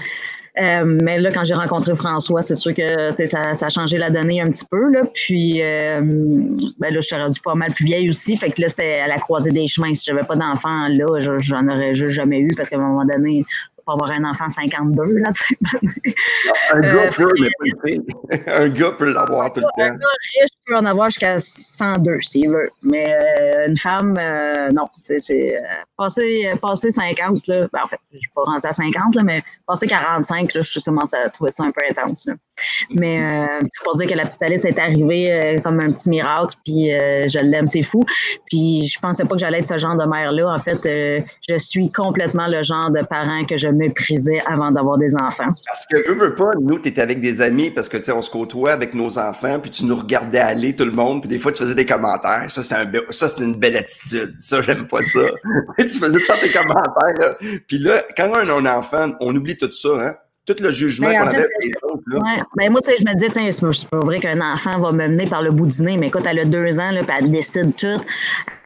[0.59, 4.11] Euh, mais là, quand j'ai rencontré François, c'est sûr que ça, ça, a changé la
[4.11, 4.90] donnée un petit peu.
[4.90, 5.03] Là.
[5.12, 8.37] Puis euh, ben là, je suis rendue pas mal plus vieille aussi.
[8.37, 9.92] Fait que là, c'était à la croisée des chemins.
[9.92, 11.07] Si j'avais pas d'enfant là,
[11.38, 13.45] j'en aurais juste jamais eu parce qu'à un moment donné,
[13.87, 15.18] pas avoir un enfant 52.
[15.18, 15.31] Là,
[16.72, 18.07] un gars euh, peut, mais pas une fille.
[18.49, 19.90] un gars peut l'avoir tout le temps.
[19.92, 20.07] Un gars
[20.40, 22.68] riche peut en avoir jusqu'à 102 s'il veut.
[22.83, 24.88] Mais euh, une femme, euh, non.
[24.99, 25.55] C'est
[25.96, 29.22] passer, passer 50, là, ben, en fait, je ne suis pas rendu à 50, là,
[29.22, 32.27] mais passer 45, là, je commence à trouver ça un peu intense.
[32.27, 32.35] Là.
[32.90, 33.20] Mais
[33.62, 37.38] c'est pour dire que la petite Alice est arrivée comme un petit miracle, puis je
[37.38, 38.03] l'aime, c'est fou.
[38.46, 40.53] Puis je pensais pas que j'allais être ce genre de mère-là.
[40.53, 40.81] En fait,
[41.49, 45.48] je suis complètement le genre de parent que je méprisais avant d'avoir des enfants.
[45.66, 48.12] Parce que, veux, veux pas, nous, tu étais avec des amis parce que, tu sais,
[48.12, 51.28] on se côtoie avec nos enfants, puis tu nous regardais aller, tout le monde, puis
[51.28, 52.50] des fois, tu faisais des commentaires.
[52.50, 54.34] Ça, c'est un ça, c'est une belle attitude.
[54.38, 55.20] Ça, j'aime pas ça.
[55.78, 57.36] tu faisais tant tes commentaires, là.
[57.66, 60.14] Puis là, quand on a un enfant, on oublie tout ça, hein
[60.46, 62.02] tout le jugement ben, qu'on avait les autres.
[62.06, 62.18] Là.
[62.18, 62.42] Ouais.
[62.56, 65.09] Ben, moi, tu sais, je me dis, tiens, c'est pas vrai qu'un enfant va me
[65.09, 67.30] mener par le bout du nez, mais écoute, elle a deux ans, là, puis elle
[67.30, 68.00] décide tout.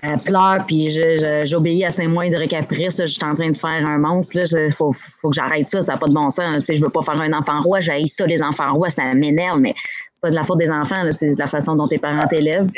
[0.02, 0.98] Elle pleure, puis
[1.44, 2.98] j'obéis à ses moindres caprices.
[3.00, 4.38] Je suis en train de faire un monstre.
[4.38, 6.56] Il faut, faut, que j'arrête ça, ça n'a pas de bon sens.
[6.58, 9.14] Tu sais, je veux pas faire un enfant roi, j'ai ça, les enfants rois, ça
[9.14, 9.74] m'énerve, mais
[10.12, 12.70] c'est pas de la faute des enfants, c'est de la façon dont tes parents t'élèvent.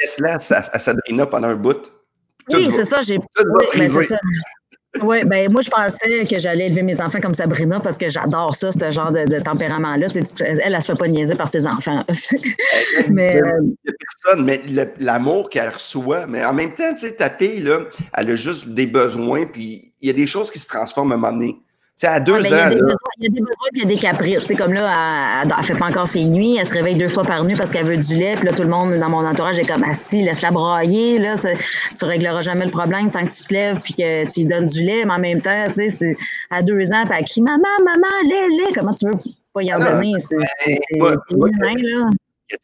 [0.00, 1.90] Laisse-la à Sabrina pendant un bout?
[2.50, 3.18] Oui, c'est ça, j'ai.
[3.18, 4.18] Oui, ben, c'est ça.
[5.02, 8.54] Oui, ben moi, je pensais que j'allais élever mes enfants comme Sabrina parce que j'adore
[8.54, 10.08] ça, ce genre de, tempérament-là.
[10.08, 12.04] Tu sais, elle, elle, ne se fait pas niaiser par ses enfants.
[13.10, 13.38] mais,
[13.84, 14.62] il a personne, mais
[14.98, 17.80] l'amour qu'elle reçoit, mais en même temps, tu sais, ta fille, là,
[18.16, 21.14] elle a juste des besoins, puis il y a des choses qui se transforment à
[21.14, 21.60] un moment donné
[21.98, 22.40] sais, à deux ans.
[22.40, 24.00] Il y, a des besoins, il y a des besoins puis il y a des
[24.00, 24.44] caprices.
[24.46, 27.24] C'est comme là, elle, ne fait pas encore ses nuits, elle se réveille deux fois
[27.24, 28.36] par nuit parce qu'elle veut du lait.
[28.36, 31.18] Puis là, tout le monde dans mon entourage est comme Asti, laisse-la brailler.
[31.18, 34.46] Là, tu régleras jamais le problème tant que tu te lèves puis que tu lui
[34.46, 35.04] donnes du lait.
[35.04, 36.16] Mais en même temps, tu sais,
[36.50, 38.72] à deux ans, elle crie Maman, maman, lait, lait.
[38.74, 39.12] Comment tu veux
[39.52, 40.14] pas y en ah donner?
[40.18, 42.10] C'est là.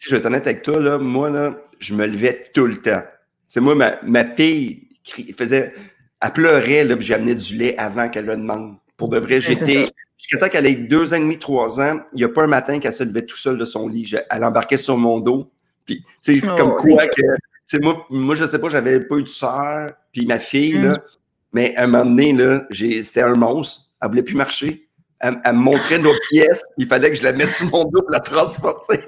[0.01, 3.03] je vais être honnête avec toi, là, moi, là, je me levais tout le temps.
[3.47, 4.88] C'est moi, ma, ma fille
[5.37, 5.73] faisait.
[6.20, 8.77] Elle pleurait, là, puis j'amenais du lait avant qu'elle le demande.
[8.96, 9.87] Pour de vrai, j'étais
[10.24, 12.46] Jusqu'à temps qu'elle ait deux ans et demi, trois ans, il n'y a pas un
[12.46, 14.11] matin qu'elle se levait tout seul de son lit.
[14.30, 15.52] Elle embarquait sur mon dos.
[15.85, 17.78] Puis, tu sais, oh, comme quoi que.
[17.83, 21.00] Moi, moi, je sais pas, j'avais pas eu de soeur, puis ma fille, là, mm.
[21.52, 23.90] mais à un moment donné, là, c'était un monstre.
[24.00, 24.88] Elle voulait plus marcher.
[25.20, 26.62] Elle, me montrait nos pièces.
[26.78, 29.00] Il fallait que je la mette sur mon dos pour la transporter.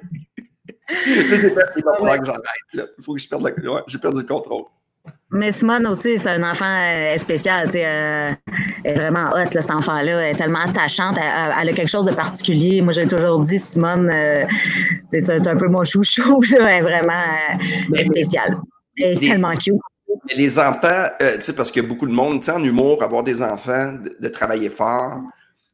[1.06, 2.42] il va que j'arrête.
[2.74, 3.72] Il faut que je perde le...
[3.72, 4.64] Ouais, j'ai perdu le contrôle.
[5.32, 7.66] Mais Simone aussi, c'est un enfant euh, spécial.
[7.66, 8.30] Tu sais, euh,
[8.84, 10.22] elle est vraiment hot, là, cet enfant-là.
[10.22, 11.16] Elle est tellement attachante.
[11.18, 12.80] Elle, a quelque chose de particulier.
[12.80, 14.44] Moi, j'ai toujours dit, Simone, euh,
[15.10, 16.40] c'est un peu mon chouchou.
[16.58, 18.56] Là, elle est vraiment spéciale.
[19.02, 19.74] Elle est tellement cute.
[20.34, 23.02] les enfants, tu sais, parce qu'il y a beaucoup de monde, tu sais, en humour,
[23.02, 25.20] avoir des enfants, de, travailler fort,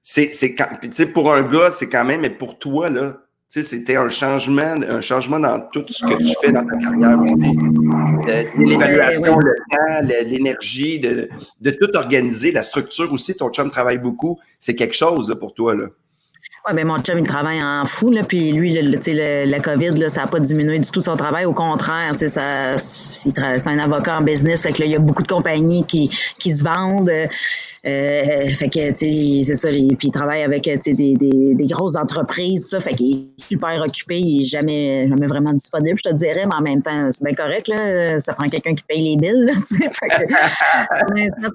[0.01, 3.18] c'est, tu sais, pour un gars, c'est quand même, mais pour toi, là,
[3.61, 7.59] c'était un changement, un changement dans tout ce que tu fais dans ta carrière aussi.
[8.29, 11.29] Euh, l'évaluation, le temps, l'énergie, de,
[11.61, 13.35] de, tout organiser, la structure aussi.
[13.37, 14.38] Ton chum travaille beaucoup.
[14.59, 15.75] C'est quelque chose pour toi.
[15.75, 15.85] Là.
[16.67, 19.99] Oui, mais mon chum, il travaille en fou, là, puis lui, le, le, la COVID,
[19.99, 21.45] là, ça n'a pas diminué du tout son travail.
[21.45, 25.29] Au contraire, c'est un avocat en business, fait que là, il y a beaucoup de
[25.29, 27.11] compagnies qui, qui se vendent.
[27.85, 29.68] Euh, fait que, tu sais, c'est ça.
[29.71, 32.81] puis il travaille avec, des, des, des, grosses entreprises, tout ça.
[32.81, 34.18] Fait qu'il est super occupé.
[34.18, 37.35] Il est jamais, jamais vraiment disponible, je te dirais, mais en même temps, c'est bien
[37.35, 38.21] correct, là.
[38.21, 39.90] Ça prend quelqu'un qui paye les billes, là, tu sais.
[39.90, 40.33] Fait que,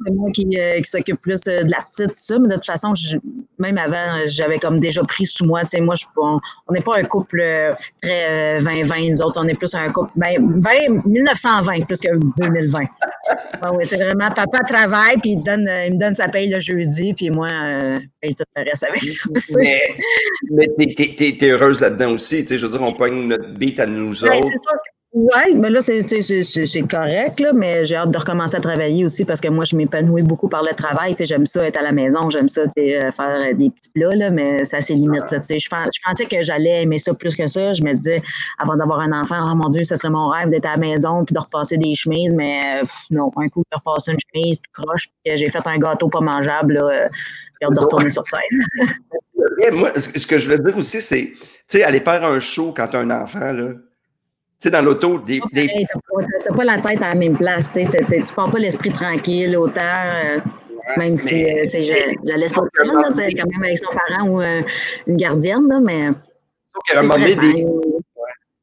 [0.05, 2.37] c'est moi qui, euh, qui s'occupe plus euh, de la petite, ça.
[2.39, 2.91] Mais de toute façon,
[3.57, 5.61] même avant, j'avais comme déjà pris sous moi.
[5.61, 7.41] Tu sais, moi, je, on n'est pas un couple
[8.01, 9.41] très 20-20, nous autres.
[9.41, 12.79] On est plus un couple, ben, 20, 1920 plus que 2020.
[12.79, 17.13] ouais, c'est vraiment, papa travaille, puis il, donne, il me donne ça paye le jeudi,
[17.13, 19.29] puis moi, euh, paye tout le reste avec ça.
[20.51, 22.41] Mais, mais t'es, es, heureuse là-dedans aussi.
[22.41, 24.49] Tu sais, je veux dire, on pogne notre beat à nous ben, autres.
[25.13, 26.01] Oui, mais là, c'est
[26.81, 30.21] correct, là, mais j'ai hâte de recommencer à travailler aussi parce que moi, je m'épanouis
[30.21, 31.15] beaucoup par le travail.
[31.17, 34.65] J'aime ça être à la maison, j'aime ça euh, faire des petits plats, là, mais
[34.65, 35.31] ça c'est limite.
[35.31, 37.73] Là, je, pensais que j'allais aimer ça plus que ça.
[37.73, 38.21] Je me disais,
[38.59, 41.23] avant d'avoir un enfant, oh mon Dieu, ce serait mon rêve d'être à la maison
[41.23, 45.07] puis de repasser des chemises, mais non, un coup, de repasser une chemise, puis croche,
[45.23, 47.07] puis j'ai fait un gâteau pas mangeable, là, euh,
[47.63, 48.41] hâte de retourner sur scène.
[49.71, 51.39] moi, ce que je veux dire aussi, c'est, tu
[51.69, 53.69] sais, aller faire un show quand tu as un enfant, là,
[54.59, 55.41] sais, dans l'auto, des.
[55.53, 55.85] des...
[56.43, 57.89] T'as pas la tête à la même place, tu sais.
[58.09, 59.81] Tu prends pas l'esprit tranquille autant.
[59.81, 60.39] Euh,
[60.95, 64.61] même si, euh, je, je, laisse pas quand même avec son parent ou euh,
[65.05, 66.09] une gardienne, là, mais.
[66.91, 67.65] Sauf moment des.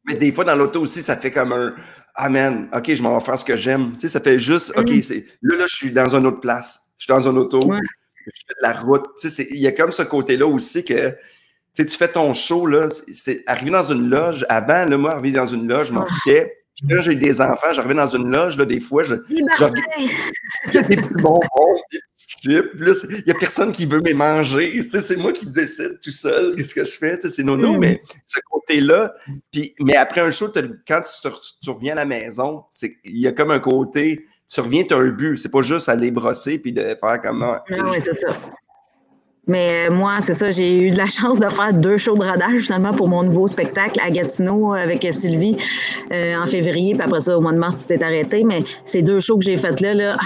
[0.06, 1.74] Mais des fois, dans l'auto aussi, ça fait comme un.
[2.14, 3.92] Ah, man, OK, je m'en vais faire ce que j'aime.
[3.94, 4.72] Tu sais, ça fait juste.
[4.76, 5.02] OK, mm.
[5.02, 6.92] c'est là, là, je suis dans une autre place.
[6.98, 7.60] Je suis dans une auto.
[7.62, 9.04] Je fais de la route.
[9.18, 11.14] Tu sais, il y a comme ce côté-là aussi que
[11.74, 14.46] sais, tu fais ton show, là, c'est arriver dans une loge.
[14.48, 16.06] Avant, là, moi, arriver dans une loge, je m'en ah.
[16.06, 16.52] foutais.
[16.76, 19.14] Puis quand j'ai des enfants, j'arrivais dans une loge, là, des fois, je.
[19.28, 19.44] Il
[20.74, 23.06] y a des petits bonbons, des petits chips.
[23.10, 24.72] il n'y a personne qui veut me manger.
[24.72, 27.16] Tu sais, c'est moi qui décide tout seul qu'est-ce que je fais.
[27.16, 27.78] Tu sais, c'est nono, mm.
[27.78, 29.14] mais ce côté-là.
[29.52, 30.50] Puis, mais après un show,
[30.86, 31.02] quand
[31.62, 32.64] tu, reviens à la maison,
[33.04, 34.26] il y a comme un côté.
[34.52, 35.38] Tu reviens, tu as un but.
[35.38, 37.42] C'est pas juste aller brosser puis de faire comme.
[37.42, 38.36] Ah, oui, c'est ça.
[39.46, 42.24] Mais euh, moi, c'est ça, j'ai eu de la chance de faire deux shows de
[42.24, 45.56] rodage justement pour mon nouveau spectacle à Gatineau avec Sylvie
[46.12, 46.94] euh, en février.
[46.94, 48.44] Puis après ça, au mois de mars, tu t'es arrêté.
[48.44, 50.24] Mais ces deux shows que j'ai faits là, là ah,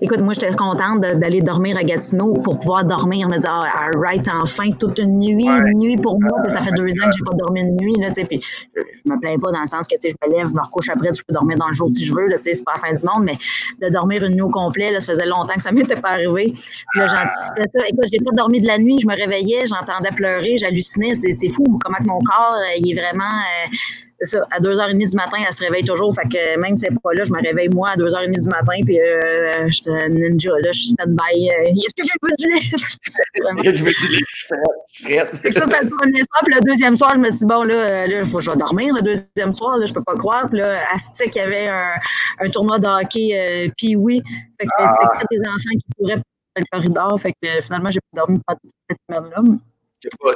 [0.00, 3.26] écoute, moi, j'étais contente d'aller dormir à Gatineau pour pouvoir dormir.
[3.30, 6.38] On a dit, ah, right, enfin, toute une nuit, une nuit pour moi.
[6.42, 7.94] Puis ça fait deux ans que j'ai pas dormi une nuit.
[8.00, 8.40] Là, puis
[8.74, 11.10] je me plains pas dans le sens que je me lève, je me recouche après,
[11.12, 12.28] je peux dormir dans le jour si je veux.
[12.40, 13.24] C'est pas la fin du monde.
[13.24, 13.38] Mais
[13.86, 16.52] de dormir une nuit au complet, là, ça faisait longtemps que ça m'était pas arrivé.
[16.52, 17.86] Puis là, j'anticipais ça.
[17.88, 21.14] Écoute, j'ai pas dormi de la nuit, je me réveillais, j'entendais pleurer, j'hallucinais.
[21.14, 23.24] C'est fou comment que mon corps, euh, il est vraiment.
[23.24, 23.76] Euh,
[24.22, 26.14] ça, à 2h30 du matin, elle se réveille toujours.
[26.14, 28.80] Fait que même si c'est pas là, je me réveille moi à 2h30 du matin,
[28.84, 31.50] puis euh, je suis ninja, là, je suis stand-by.
[31.50, 33.72] Euh, Est-ce que j'ai pas du lait?
[33.76, 35.18] je veux du lait?
[35.52, 36.42] ça, c'était le premier soir.
[36.44, 38.56] Puis le deuxième soir, je me suis dit, bon, là, il faut que je vais
[38.56, 38.94] dormir.
[38.94, 40.48] Le deuxième soir, là, je peux pas croire.
[40.48, 41.92] Puis là, à Stick, il y avait un,
[42.40, 44.22] un tournoi de hockey, puis oui.
[44.58, 44.94] Fait que ah.
[45.12, 46.22] c'était des enfants qui couraient
[46.60, 47.20] le corridor.
[47.20, 49.58] Fait que finalement, j'ai pas dormi pendant cette semaine-là.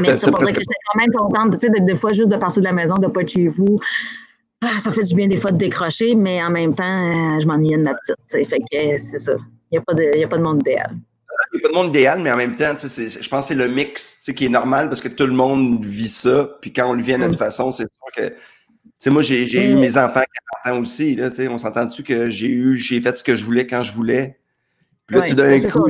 [0.01, 2.37] Mais ça pour dire que j'étais quand même contente, tu sais, des fois, juste de
[2.37, 3.79] partir de la maison, de pas être chez vous.
[4.63, 7.47] Ah, ça fait du bien des fois de décrocher, mais en même temps, euh, je
[7.47, 8.49] m'ennuyais de ma petite.
[8.49, 9.33] Fait que c'est ça.
[9.71, 10.97] Il n'y a, pas de, a pas de monde idéal.
[11.53, 13.59] Il n'y a pas de monde idéal, mais en même temps, je pense que c'est
[13.59, 16.59] le mix qui est normal parce que tout le monde vit ça.
[16.61, 17.39] Puis quand on le vit à notre mm.
[17.39, 18.35] façon, c'est sûr que.
[18.99, 19.79] sais, moi, j'ai eu mm.
[19.79, 21.15] mes enfants à 40 ans aussi.
[21.15, 23.93] Là, on s'entend dessus que j'ai eu, j'ai fait ce que je voulais quand je
[23.93, 24.40] voulais?
[25.11, 25.89] Puis là, tout d'un coup.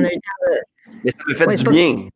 [1.03, 2.09] Mais ça me fait du bien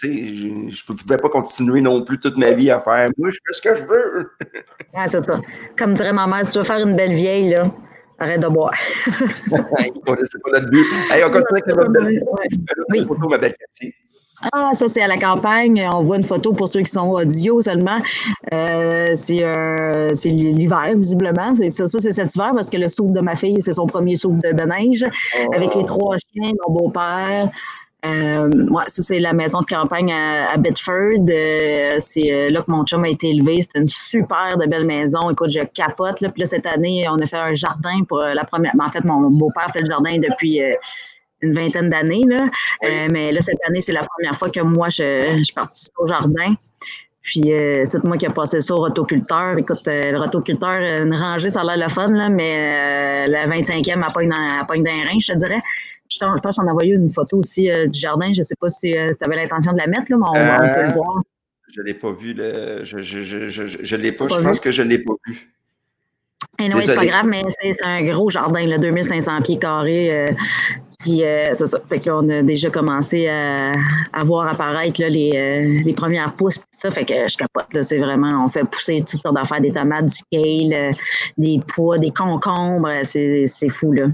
[0.00, 3.52] je ne pouvais pas continuer non plus toute ma vie à faire moi, je fais
[3.52, 4.30] ce que je veux.
[4.94, 5.40] ouais, c'est ça.
[5.76, 7.70] Comme dirait ma mère, si tu veux faire une belle vieille, là,
[8.18, 8.74] arrête de boire.
[9.06, 10.86] c'est pas notre but.
[11.10, 13.94] Hey, on continue avec notre belle, photo, ma belle Cathy.
[14.52, 15.86] Ah, ça, c'est à la campagne.
[15.92, 17.98] On voit une photo pour ceux qui sont audio seulement.
[18.52, 21.54] Euh, c'est euh, l'hiver, visiblement.
[21.54, 24.16] Ça, ça c'est cet hiver parce que le soupe de ma fille, c'est son premier
[24.16, 25.04] soupe de, neige.
[25.54, 27.50] Avec les trois chiens, mon beau-père.
[28.04, 28.50] Euh,
[28.88, 31.24] ça, c'est la maison de campagne à, Bedford.
[31.28, 33.60] Euh, c'est euh, là que mon chum a été élevé.
[33.62, 35.30] C'est une super belle maison.
[35.30, 36.20] Écoute, je capote.
[36.20, 36.28] Là.
[36.30, 38.72] Puis là, cette année, on a fait un jardin pour la première.
[38.74, 40.60] Ben, en fait, mon beau-père fait le jardin depuis
[41.42, 42.24] une vingtaine d'années.
[42.28, 42.46] Là.
[43.10, 46.54] mais là, cette année, c'est la première fois que moi, je, je participe au jardin.
[47.20, 49.56] Puis c'est tout moi qui ai passé ça au rotoculteur.
[49.56, 54.12] Écoute, le rotoculteur, une rangée, ça a l'air le fun, là, mais la 25e, elle
[54.12, 55.60] pogne dans, pogne dans les reins, je te dirais.
[56.12, 58.32] Je pense qu'on a envoyé une photo aussi euh, du jardin.
[58.32, 60.32] Je ne sais pas si euh, tu avais l'intention de la mettre, là, mais on,
[60.32, 61.22] peut le euh, voir.
[61.72, 62.34] Je ne l'ai pas vu.
[62.36, 64.28] Je ne l'ai pas.
[64.28, 65.54] je pense que je ne l'ai pas vu.
[66.60, 70.26] Non, c'est pas grave, mais c'est un gros jardin, là, 2500 pieds carrés.
[71.02, 71.22] Puis
[71.52, 71.78] c'est ça.
[71.88, 73.72] Fait qu'on a déjà commencé à,
[74.24, 76.60] voir apparaître là, les, les, premières pousses.
[76.70, 77.82] Ça fait que je capote.
[77.82, 80.94] C'est vraiment, on fait pousser toutes sortes d'affaires, des tomates, du kale,
[81.36, 82.90] des pois, des concombres.
[83.04, 84.06] C'est fou, là.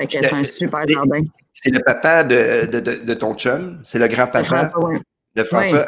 [0.00, 1.22] Fait que c'est un super jardin.
[1.52, 4.72] C'est le papa de, de, de, ton chum, c'est le grand-papa?
[5.34, 5.86] De François?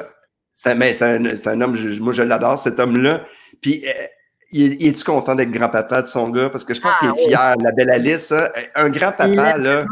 [0.52, 3.24] C'est un, un, homme, moi je l'adore, cet homme-là.
[3.60, 3.90] Puis, euh,
[4.52, 6.48] il, est-tu content d'être grand-papa de son gars?
[6.50, 8.30] Parce que je pense qu'il est ah, fier, la belle Alice.
[8.30, 8.46] Hein.
[8.76, 9.84] Un grand-papa, là.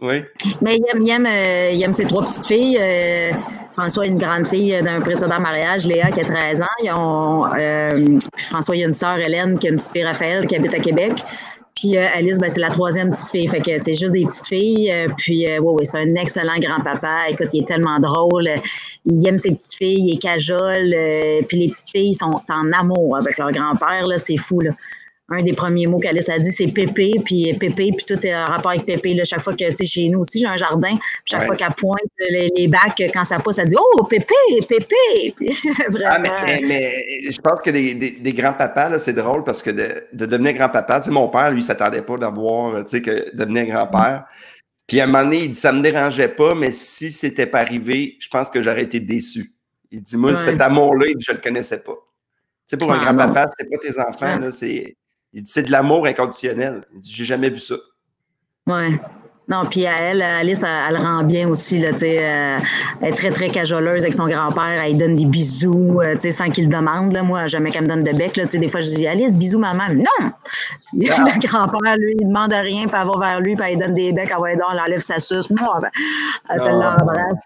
[0.00, 0.22] Oui.
[0.60, 2.78] Mais il aime, euh, il aime, ses trois petites filles.
[2.80, 3.32] Euh,
[3.72, 6.66] François a une grande fille d'un précédent mariage, Léa qui a 13 ans.
[6.82, 7.44] Ils ont,
[8.36, 10.74] François, il y a une sœur, Hélène, qui a une petite fille, Raphaël, qui habite
[10.74, 11.24] à Québec.
[11.76, 13.46] Puis euh, Alice, ben, c'est la troisième petite fille.
[13.48, 14.90] Fait que c'est juste des petites filles.
[14.90, 17.28] Euh, puis, euh, ouais, c'est un excellent grand-papa.
[17.28, 18.48] Écoute, il est tellement drôle.
[19.04, 20.94] Il aime ses petites filles, il est cajole.
[21.46, 24.06] puis les petites filles sont en amour avec leur grand-père.
[24.16, 24.60] C'est fou.
[24.60, 24.70] Là
[25.28, 28.44] un des premiers mots qu'Alice a dit, c'est Pépé, puis Pépé, puis tout est en
[28.44, 29.14] rapport avec Pépé.
[29.14, 31.74] Là, chaque fois que, tu sais, chez nous aussi, j'ai un jardin, chaque fois qu'elle
[31.76, 31.98] pointe
[32.30, 34.34] les, bacs, quand ça pousse, elle dit Oh, Pépé,
[34.68, 35.34] Pépé!
[36.04, 36.92] Ah, mais, mais,
[37.30, 41.06] je pense que des, des, grands-papas, c'est drôle parce que de, de devenir grand-papa, tu
[41.06, 44.24] sais, mon père, lui, s'attendait pas d'avoir, tu sais, que devenir grand-père.
[44.86, 47.60] Puis à un moment donné, il dit Ça me dérangeait pas, mais si c'était pas
[47.60, 49.52] arrivé, je pense que j'aurais été déçu.
[49.90, 51.94] Il dit Moi, cet amour-là, je le connaissais pas.
[51.94, 54.96] Tu sais, pour un grand-papa, c'est pas tes enfants, là, c'est
[55.36, 56.86] il dit c'est de l'amour inconditionnel.
[56.94, 57.74] Il dit j'ai jamais vu ça.
[58.66, 58.98] Ouais.
[59.48, 61.78] Non, puis elle, Alice, elle, rend bien aussi.
[61.78, 62.58] Là, euh,
[63.00, 64.82] elle est très, très cajoleuse avec son grand-père.
[64.82, 67.12] Elle donne des bisous euh, sans qu'il le demande.
[67.12, 67.22] Là.
[67.22, 68.36] Moi, jamais qu'elle me donne de bec.
[68.36, 69.88] Là, des fois, je dis Alice, bisous, maman.
[69.94, 70.30] Non!
[71.08, 71.24] Ah.
[71.24, 74.12] Le grand-père, lui, il demande rien, puis elle va vers lui, puis elle donne des
[74.12, 74.30] becs.
[74.30, 75.50] Elle va elle enlève sa suce.
[75.50, 75.90] Moi, ben,
[76.48, 76.70] elle ah.
[76.70, 77.44] l'embrasse.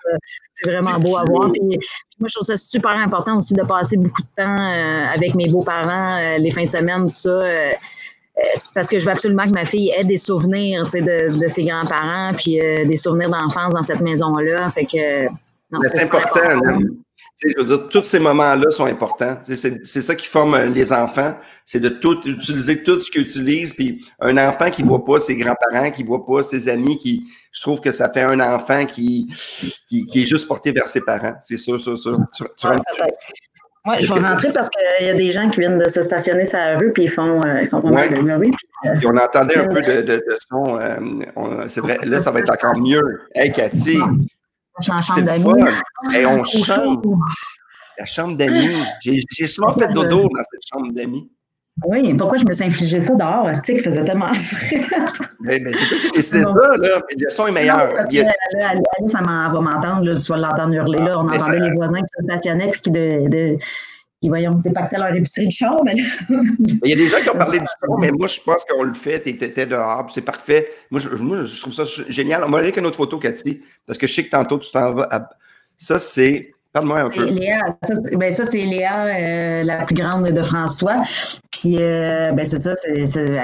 [0.54, 1.50] C'est vraiment beau à voir.
[1.52, 1.60] Puis,
[2.18, 5.48] moi, je trouve ça super important aussi de passer beaucoup de temps euh, avec mes
[5.48, 7.40] beaux-parents, les fins de semaine, tout ça
[8.74, 12.60] parce que je veux absolument que ma fille ait des souvenirs de, ses grands-parents, puis
[12.60, 14.68] euh, des souvenirs d'enfance dans cette maison-là.
[14.70, 15.26] Fait que.
[15.84, 16.40] C'est important.
[17.42, 19.38] Je veux dire, tous ces moments-là sont importants.
[19.44, 21.34] C'est ça qui forme euh, les enfants.
[21.64, 23.72] C'est de tout utiliser tout ce qu'ils utilisent.
[23.72, 27.60] Puis un enfant qui voit pas ses grands-parents, qui voit pas ses amis, qui, je
[27.60, 29.32] trouve que ça fait un enfant qui,
[29.88, 31.34] qui, est juste porté vers ses parents.
[31.40, 32.18] C'est sûr, sûr, sûr.
[33.86, 36.44] Oui, je vais rentrer parce qu'il y a des gens qui viennent de se stationner
[36.44, 38.52] sur la rue puis ils font, euh, ils font pas mal de bruit.
[38.84, 40.78] Euh, on entendait un peu de, de, son.
[40.78, 43.22] Euh, c'est vrai, là, ça va être encore mieux.
[43.34, 43.98] Hey, Cathy!
[44.80, 45.64] C'est en chambre d'amis.
[46.12, 47.04] Hey, on chante.
[47.98, 48.82] La chambre d'amis.
[49.02, 51.30] J'ai souvent fait dodo dans cette chambre d'amis.
[51.86, 53.48] Oui, pourquoi je me suis infligé ça dehors?
[53.64, 54.80] C'est qu'il faisait tellement frais?
[55.40, 55.72] mais, mais
[56.14, 57.00] c'est ça, là.
[57.16, 57.88] Le son est meilleur.
[57.92, 58.58] Non, a...
[58.58, 58.68] là,
[58.98, 60.14] Alice, ça va m'entendre.
[60.14, 60.98] Tu vas l'entendre hurler.
[60.98, 61.18] là.
[61.18, 63.58] On entendait les voisins qui se stationnaient puis qui, de, de,
[64.20, 65.76] qui voyons, dépactaient leur épicerie de char.
[65.84, 65.94] Mais...
[66.84, 68.82] Il y a des gens qui ont parlé du son, mais moi, je pense qu'on
[68.82, 69.20] le fait.
[69.22, 70.68] Tu étais dehors, c'est parfait.
[70.90, 72.44] Moi je, moi, je trouve ça génial.
[72.44, 74.70] On va aller avec une autre photo, Cathy, parce que je sais que tantôt, tu
[74.70, 75.08] t'en vas.
[75.10, 75.30] À...
[75.78, 77.24] Ça, c'est Parle-moi un peu.
[77.24, 80.98] Léa, ça, ben ça c'est Léa, euh, la plus grande de François.
[81.50, 82.94] Puis, euh, ben c'est ça, c'est,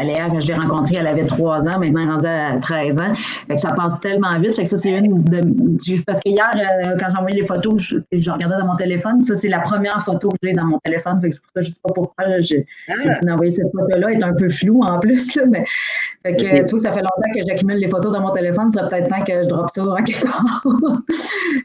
[0.05, 2.99] Léa, quand je l'ai rencontrée, elle avait 3 ans, maintenant elle est rendue à 13
[3.01, 3.15] ans.
[3.15, 4.55] Fait que ça passe tellement vite.
[4.55, 5.41] Fait que ça, c'est une de.
[6.07, 9.21] Parce que hier, euh, quand j'ai envoyé les photos, je, je, regardais dans mon téléphone.
[9.25, 11.21] Ça, c'est la première photo que j'ai dans mon téléphone.
[11.21, 13.33] Fait que c'est pour ça que je ne sais pas pourquoi j'ai ah.
[13.33, 14.09] envoyé cette photo-là.
[14.13, 15.35] Elle est un peu floue en plus.
[15.35, 15.65] Là, mais,
[16.25, 18.71] fait que, tu vois, ça fait longtemps que j'accumule les photos dans mon téléphone.
[18.71, 20.63] Ça serait peut-être temps que je drop ça en quelque part.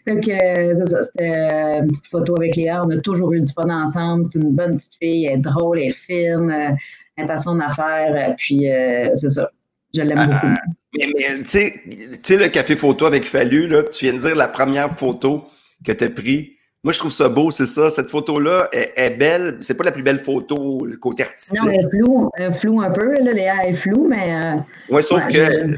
[0.05, 2.83] fait que, c'est ça, c'était une petite photo avec Léa.
[2.85, 4.25] On a toujours eu du fun ensemble.
[4.25, 5.25] C'est une bonne petite fille.
[5.25, 6.75] Elle est drôle, elle est fine, euh,
[7.15, 8.15] elle est à son affaire.
[8.15, 9.49] Euh, puis, euh, c'est ça.
[9.93, 10.55] Je l'aime beaucoup.
[10.97, 14.47] Mais, mais tu sais, le café photo avec Fallu, là, tu viens de dire la
[14.47, 15.43] première photo
[15.85, 16.49] que tu as prise.
[16.83, 17.91] Moi, je trouve ça beau, c'est ça.
[17.91, 19.57] Cette photo-là est, belle.
[19.59, 21.59] C'est pas la plus belle photo, le côté artistique.
[21.63, 23.13] Non, elle est floue, floue un peu.
[23.21, 24.33] Là, Léa est floue, mais.
[24.33, 24.57] Euh,
[24.89, 25.75] oui, sauf que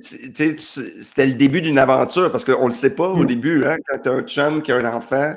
[0.00, 3.26] c'était le début d'une aventure parce qu'on le sait pas au mm.
[3.26, 5.34] début, hein, quand tu as un chum qui a un enfant,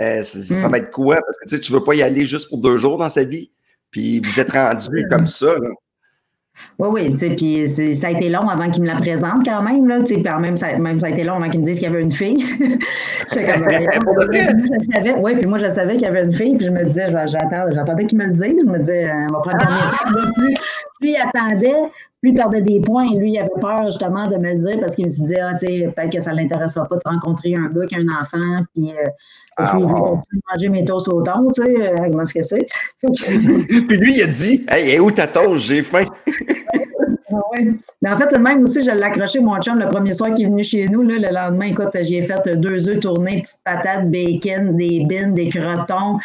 [0.00, 0.70] euh, ça mm.
[0.72, 1.16] va être quoi?
[1.16, 3.52] Parce que tu veux pas y aller juste pour deux jours dans sa vie.
[3.92, 5.54] Puis vous êtes rendu comme ça.
[5.54, 5.68] Là.
[6.78, 10.00] Oui, oui, puis ça a été long avant qu'il me la présente quand même, là,
[10.04, 12.02] puis même ça, même ça a été long avant qu'il me dise qu'il y avait
[12.02, 12.44] une fille.
[13.26, 16.66] c'est comme, je savais, oui, puis moi je savais qu'il y avait une fille, puis
[16.66, 19.58] je me disais, j'attendais qu'il me le dise, je me disais, euh, on va prendre
[19.58, 20.32] le temps.
[20.34, 20.54] Plus,
[20.98, 21.90] plus il attendait,
[22.22, 24.94] plus il perdait des points, lui, il avait peur justement de me le dire parce
[24.94, 27.68] qu'il me disait, ah, tu sais, peut-être que ça ne l'intéressera pas de rencontrer un
[27.68, 29.10] gars qui a un enfant, puis, euh,
[29.56, 32.66] ah, puis il manger mes toasts au thon, tu sais, euh, comment est-ce que c'est?
[33.02, 35.66] puis lui, il a dit, hey, où ta toast?
[35.66, 36.04] J'ai faim.
[38.02, 40.34] Mais en fait, c'est le même aussi, je l'ai accroché, mon chum, le premier soir
[40.34, 41.02] qui est venu chez nous.
[41.02, 45.48] Là, le lendemain, écoute, j'ai fait deux œufs tournés, petites patates, bacon, des bines, des
[45.48, 46.18] crotons.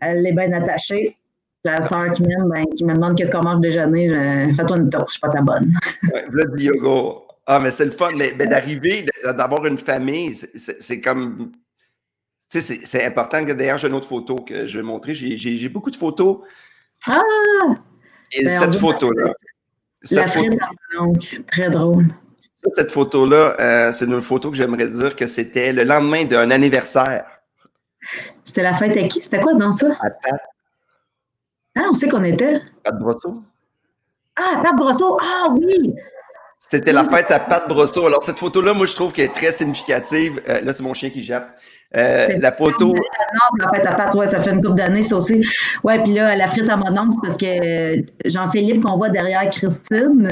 [0.00, 1.16] Elle est bien attachée.
[1.64, 4.08] La sœur qui m'aime, ben, qui me demande qu'est-ce qu'on mange déjeuner,
[4.54, 5.72] fais-toi une toast, je suis pas ta bonne.
[6.12, 7.20] ouais, du yoga.
[7.46, 8.10] Ah, mais c'est le fun.
[8.14, 11.52] Mais, d'arriver, d'avoir une famille, c'est comme.
[12.50, 15.14] Tu sais, c'est important que d'ailleurs, j'ai une autre photo que je vais montrer.
[15.14, 16.38] J'ai beaucoup de photos.
[17.06, 17.20] Ah!
[18.32, 19.32] Et ben, cette photo-là.
[20.10, 20.58] La photo...
[21.46, 22.08] très drôle.
[22.54, 27.24] cette photo-là, euh, c'est une photo que j'aimerais dire que c'était le lendemain d'un anniversaire.
[28.44, 29.22] C'était la fête à qui?
[29.22, 29.96] C'était quoi dans ça?
[30.00, 30.40] À Pat.
[31.76, 32.60] Ah, on sait qu'on était.
[32.84, 33.42] Pat Brosseau.
[34.36, 35.16] Ah, Pat Brosseau.
[35.20, 35.94] Ah oui!
[36.58, 38.06] C'était la fête à Pat Brosseau.
[38.06, 40.40] Alors, cette photo-là, moi, je trouve qu'elle est très significative.
[40.48, 41.56] Euh, là, c'est mon chien qui jappe.
[41.96, 42.88] Euh, la photo.
[42.88, 42.94] Non,
[43.58, 45.42] la fête à Pat, ouais, ça fait une couple d'années, ça aussi.
[45.84, 49.48] Ouais, puis là, la frite à mon oncle, c'est parce que Jean-Philippe, qu'on voit derrière
[49.50, 50.30] Christine,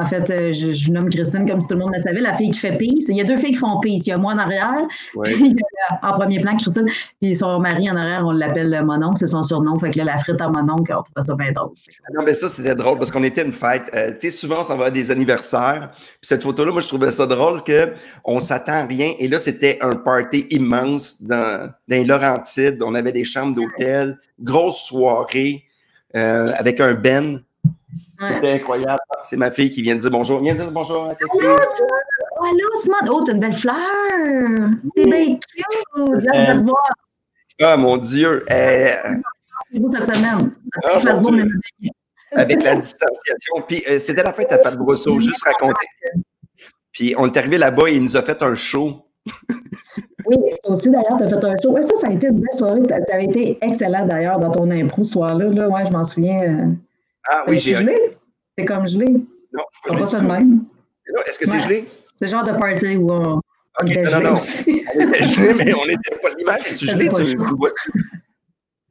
[0.00, 2.34] en fait, euh, je, je, nomme Christine comme si tout le monde le savait, la
[2.34, 3.06] fille qui fait peace.
[3.08, 4.06] Il y a deux filles qui font peace.
[4.06, 4.86] Il y a moi en arrière,
[5.24, 5.54] puis
[6.02, 6.86] en premier plan Christine,
[7.20, 9.78] puis son mari en arrière, on l'appelle Monon, c'est son surnom.
[9.78, 11.70] Fait que là, la frite à Monon, on trouve ça bien drôle.
[12.14, 13.90] Non, mais ça, c'était drôle parce qu'on était une fête.
[13.94, 15.90] Euh, tu sais, souvent, s'en va à des anniversaires.
[15.92, 17.94] Puis cette photo-là, moi, je trouvais ça drôle parce
[18.24, 19.12] qu'on s'attend à rien.
[19.18, 22.82] Et là, c'était un party immense dans, dans les Laurentides.
[22.82, 25.64] On avait des chambres d'hôtel, grosse soirée
[26.16, 27.42] euh, avec un Ben.
[28.20, 29.00] C'était incroyable.
[29.22, 30.40] C'est ma fille qui vient de dire bonjour.
[30.40, 31.38] Viens dire bonjour à Cathy.
[31.42, 33.08] Allô, Simone.
[33.08, 33.74] Oh, t'as une belle fleur.
[34.94, 36.24] T'es bien cute.
[36.24, 36.88] Là, de te voir.
[37.62, 38.44] Ah, mon Dieu.
[38.50, 38.90] Euh...
[39.92, 40.52] cette semaine.
[40.84, 40.98] Ah,
[42.32, 43.54] avec la distanciation.
[43.66, 45.86] Puis euh, c'était la fête à Pat Brosseau, juste raconter.
[46.92, 49.06] Puis on est arrivé là-bas et il nous a fait un show.
[50.26, 51.70] oui, aussi d'ailleurs, tu as fait un show.
[51.70, 52.82] Ouais, ça, ça a été une belle soirée.
[52.82, 55.46] Tu avais été excellent d'ailleurs dans ton impro ce soir-là.
[55.46, 55.68] Là.
[55.68, 56.76] Ouais, je m'en souviens.
[57.28, 57.74] Ah oui, j'ai.
[57.74, 58.16] gelé?
[58.56, 59.06] C'est comme gelé?
[59.52, 60.64] Non, je pas ça de même.
[61.26, 61.84] Est-ce que c'est gelé?
[62.14, 63.40] C'est le genre de party où on,
[63.86, 64.02] était.
[64.02, 64.34] Non, non.
[64.94, 66.66] on était gelé, mais on n'était pas l'image.
[66.66, 67.08] Es-tu gelé?
[67.08, 67.70] Tu, me vois,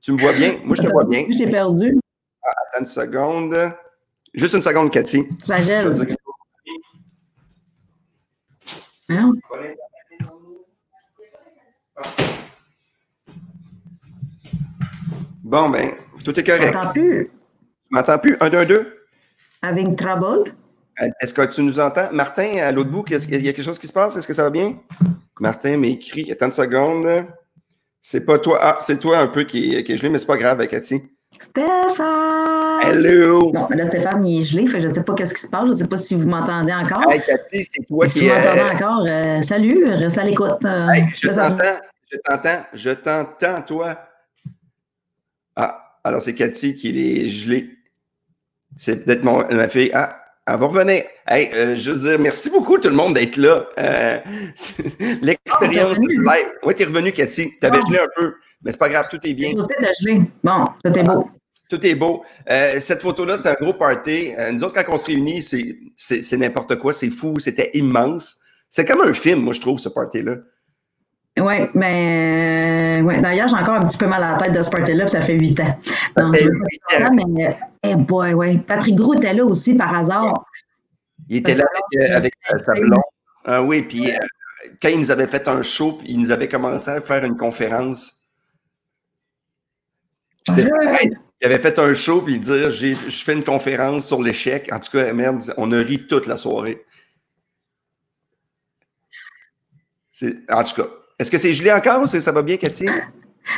[0.02, 0.56] tu me vois bien?
[0.64, 1.26] Moi, je te vois bien.
[1.30, 2.00] J'ai perdu.
[2.44, 3.74] Ah, attends une seconde.
[4.34, 5.26] Juste une seconde, Cathy.
[5.44, 5.94] Ça gèle.
[9.10, 9.34] Hein?
[15.44, 15.92] Bon, ben,
[16.24, 16.78] tout est correct.
[16.86, 17.32] Je plus.
[17.90, 18.38] Tu m'entends plus?
[18.40, 19.06] Un, deux, deux?
[19.64, 20.54] Avec trouble.
[21.02, 22.10] Euh, est-ce que tu nous entends?
[22.12, 24.16] Martin, à l'autre bout, il y a quelque chose qui se passe?
[24.16, 24.76] Est-ce que ça va bien?
[25.40, 27.26] Martin m'écrit, attends une seconde.
[28.00, 28.60] C'est pas toi.
[28.62, 31.02] Ah, c'est toi un peu qui, est gelé, mais c'est pas grave, Cathy.
[31.40, 32.80] Stéphane!
[32.84, 33.52] Hello!
[33.54, 35.66] Non, là, Stéphane, il est gelé, fait, je ne sais pas qu'est-ce qui se passe.
[35.66, 37.12] Je ne sais pas si vous m'entendez encore.
[37.12, 38.20] Hey, Cathy, c'est toi qui...
[38.20, 40.64] Si vous m'entendez encore, euh, salut, reste à l'écoute.
[40.64, 41.64] Euh, je t'entends,
[42.12, 43.98] je t'entends, je t'entends, toi.
[45.56, 47.79] Ah, alors c'est Cathy qui est gelée.
[48.78, 49.92] C'est peut-être ma fille.
[49.94, 50.20] Ah,
[50.52, 51.04] elle va revenir.
[51.28, 53.66] Hey, euh, je veux dire, merci beaucoup tout le monde d'être là.
[53.78, 54.18] Euh,
[55.22, 56.48] l'expérience oh, live.
[56.64, 57.58] Oui, t'es revenu, Cathy.
[57.60, 59.52] T'avais gelé un peu, mais c'est pas grave, tout est bien.
[59.80, 60.22] T'as gelé.
[60.44, 61.30] Bon, tout est beau.
[61.70, 62.24] Tout est beau.
[62.50, 64.32] Euh, cette photo-là, c'est un gros party.
[64.54, 66.94] nous autres, quand on se réunit, c'est n'importe quoi.
[66.94, 67.40] C'est fou.
[67.40, 68.38] C'était immense.
[68.70, 70.38] C'est comme un film, moi, je trouve, ce party-là.
[71.40, 73.22] Oui, mais ouais.
[73.22, 75.36] d'ailleurs, j'ai encore un petit peu mal à la tête de ce party-là, ça fait
[75.36, 75.80] huit ans.
[76.18, 78.58] Donc, ça mais eh boy, ouais.
[78.58, 80.46] Patrick Gros était là aussi par hasard.
[81.30, 81.66] Il était là
[82.16, 83.02] avec, euh, sa blonde.
[83.46, 84.18] Ah oui, puis euh,
[84.82, 88.14] quand il nous avait fait un show, il nous avait commencé à faire une conférence.
[90.48, 94.70] Il avait fait un show, puis il disait Je fais une conférence sur l'échec.
[94.74, 96.84] En tout cas, merde, on a ri toute la soirée.
[100.52, 102.88] En tout cas, est-ce que c'est gelé encore ou ça va bien, Cathy?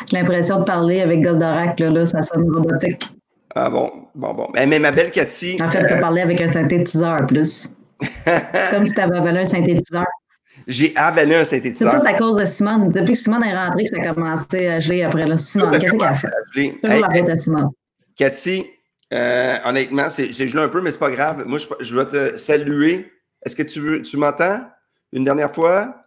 [0.08, 3.04] J'ai l'impression de parler avec Goldorak, là, là, ça sonne robotique.
[3.56, 4.48] Ah bon, bon, bon.
[4.54, 5.58] Mais, ma belle Cathy.
[5.62, 7.70] En fait, tu as parlé avec un synthétiseur plus.
[8.72, 10.06] comme si tu avais un synthétiseur.
[10.68, 11.92] J'ai avalé un synthétiseur.
[11.92, 12.92] C'est ça, c'est à cause de Simone.
[12.92, 15.26] Depuis que Simone est rentrée, ça a commencé à geler après.
[15.26, 15.38] Là.
[15.38, 16.28] Simone, qu'est-ce qu'elle a fait?
[16.54, 17.70] Toujours hey, la faute à Simone.
[18.16, 18.66] Cathy,
[19.14, 21.44] euh, honnêtement, c'est gelé un peu, mais c'est pas grave.
[21.46, 23.12] Moi, je, je vais te saluer.
[23.44, 24.62] Est-ce que tu, veux, tu m'entends?
[25.12, 26.01] Une dernière fois?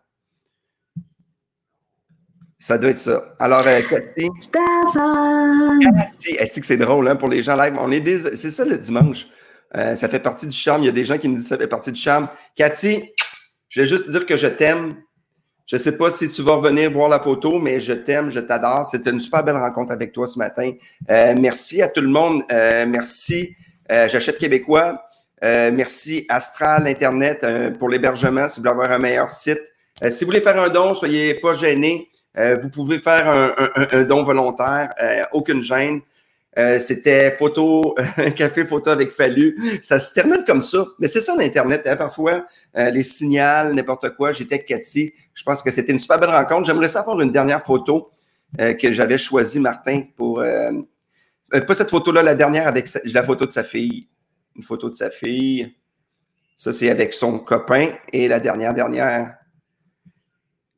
[2.65, 3.23] Ça doit être ça.
[3.39, 4.27] Alors, euh, Cathy?
[4.41, 5.81] Stéphane!
[5.83, 7.75] Cathy, est-ce que c'est drôle hein, pour les gens live?
[7.79, 8.35] On est des...
[8.37, 9.27] C'est ça le dimanche.
[9.77, 10.83] Euh, ça fait partie du charme.
[10.83, 12.27] Il y a des gens qui nous disent que ça fait partie du charme.
[12.57, 13.13] Cathy,
[13.69, 14.95] je vais juste dire que je t'aime.
[15.67, 18.41] Je ne sais pas si tu vas revenir voir la photo, mais je t'aime, je
[18.41, 18.89] t'adore.
[18.91, 20.73] C'était une super belle rencontre avec toi ce matin.
[21.11, 22.45] Euh, merci à tout le monde.
[22.51, 23.55] Euh, merci.
[23.91, 25.03] J'achète québécois.
[25.43, 27.47] Merci Astral Internet
[27.79, 29.61] pour l'hébergement si vous voulez avoir un meilleur site.
[30.09, 32.09] si vous voulez faire un don, soyez pas gênés.
[32.37, 33.29] Vous pouvez faire
[33.93, 34.93] un, don volontaire,
[35.33, 36.01] aucune gêne.
[36.57, 37.97] Euh, c'était photo,
[38.37, 39.57] café photo avec Fallu.
[39.83, 40.87] Ça se termine comme ça.
[40.99, 41.87] Mais c'est ça l'Internet.
[41.87, 44.33] Hein, parfois, euh, les signals, n'importe quoi.
[44.33, 45.13] J'étais avec Cathy.
[45.35, 46.65] Je pense que c'était une super belle rencontre.
[46.67, 48.11] J'aimerais savoir une dernière photo
[48.61, 50.43] euh, que j'avais choisi, Martin, pour.
[51.51, 54.09] pas cette photo-là, la dernière avec la photo de sa fille.
[54.55, 55.75] Une photo de sa fille.
[56.57, 57.89] Ça, c'est avec son copain.
[58.13, 59.35] Et la dernière, dernière.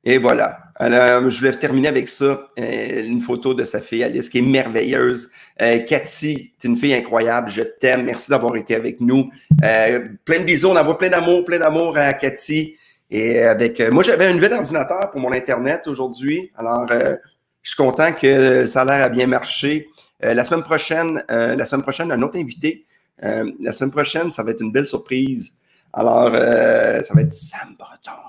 [0.04, 0.65] Et voilà.
[0.78, 4.42] Alors, je voulais terminer avec ça, euh, une photo de sa fille Alice qui est
[4.42, 5.30] merveilleuse.
[5.62, 9.30] Euh, Cathy, tu es une fille incroyable, je t'aime, merci d'avoir été avec nous.
[9.64, 12.76] Euh, plein de bisous, on envoie plein d'amour, plein d'amour à Cathy.
[13.10, 16.50] Et avec moi, j'avais un nouvel ordinateur pour mon Internet aujourd'hui.
[16.56, 19.88] Alors, je suis content que ça a l'air à bien marcher.
[20.20, 22.84] la semaine prochaine, la semaine prochaine, un autre invité.
[23.22, 25.52] la semaine prochaine, ça va être une belle surprise.
[25.92, 28.25] Alors, ça va être Sam Breton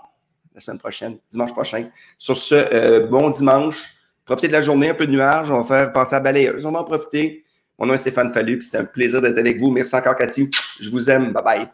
[0.58, 1.88] la semaine prochaine, dimanche prochain.
[2.18, 3.86] Sur ce, euh, bon dimanche.
[4.26, 5.52] Profitez de la journée, un peu de nuage.
[5.52, 6.66] On va faire passer à balayeuse.
[6.66, 7.46] On va en profiter.
[7.78, 9.70] Mon nom est Stéphane Fallu, c'était un plaisir d'être avec vous.
[9.70, 10.50] Merci encore, Cathy.
[10.82, 11.32] Je vous aime.
[11.32, 11.68] Bye bye.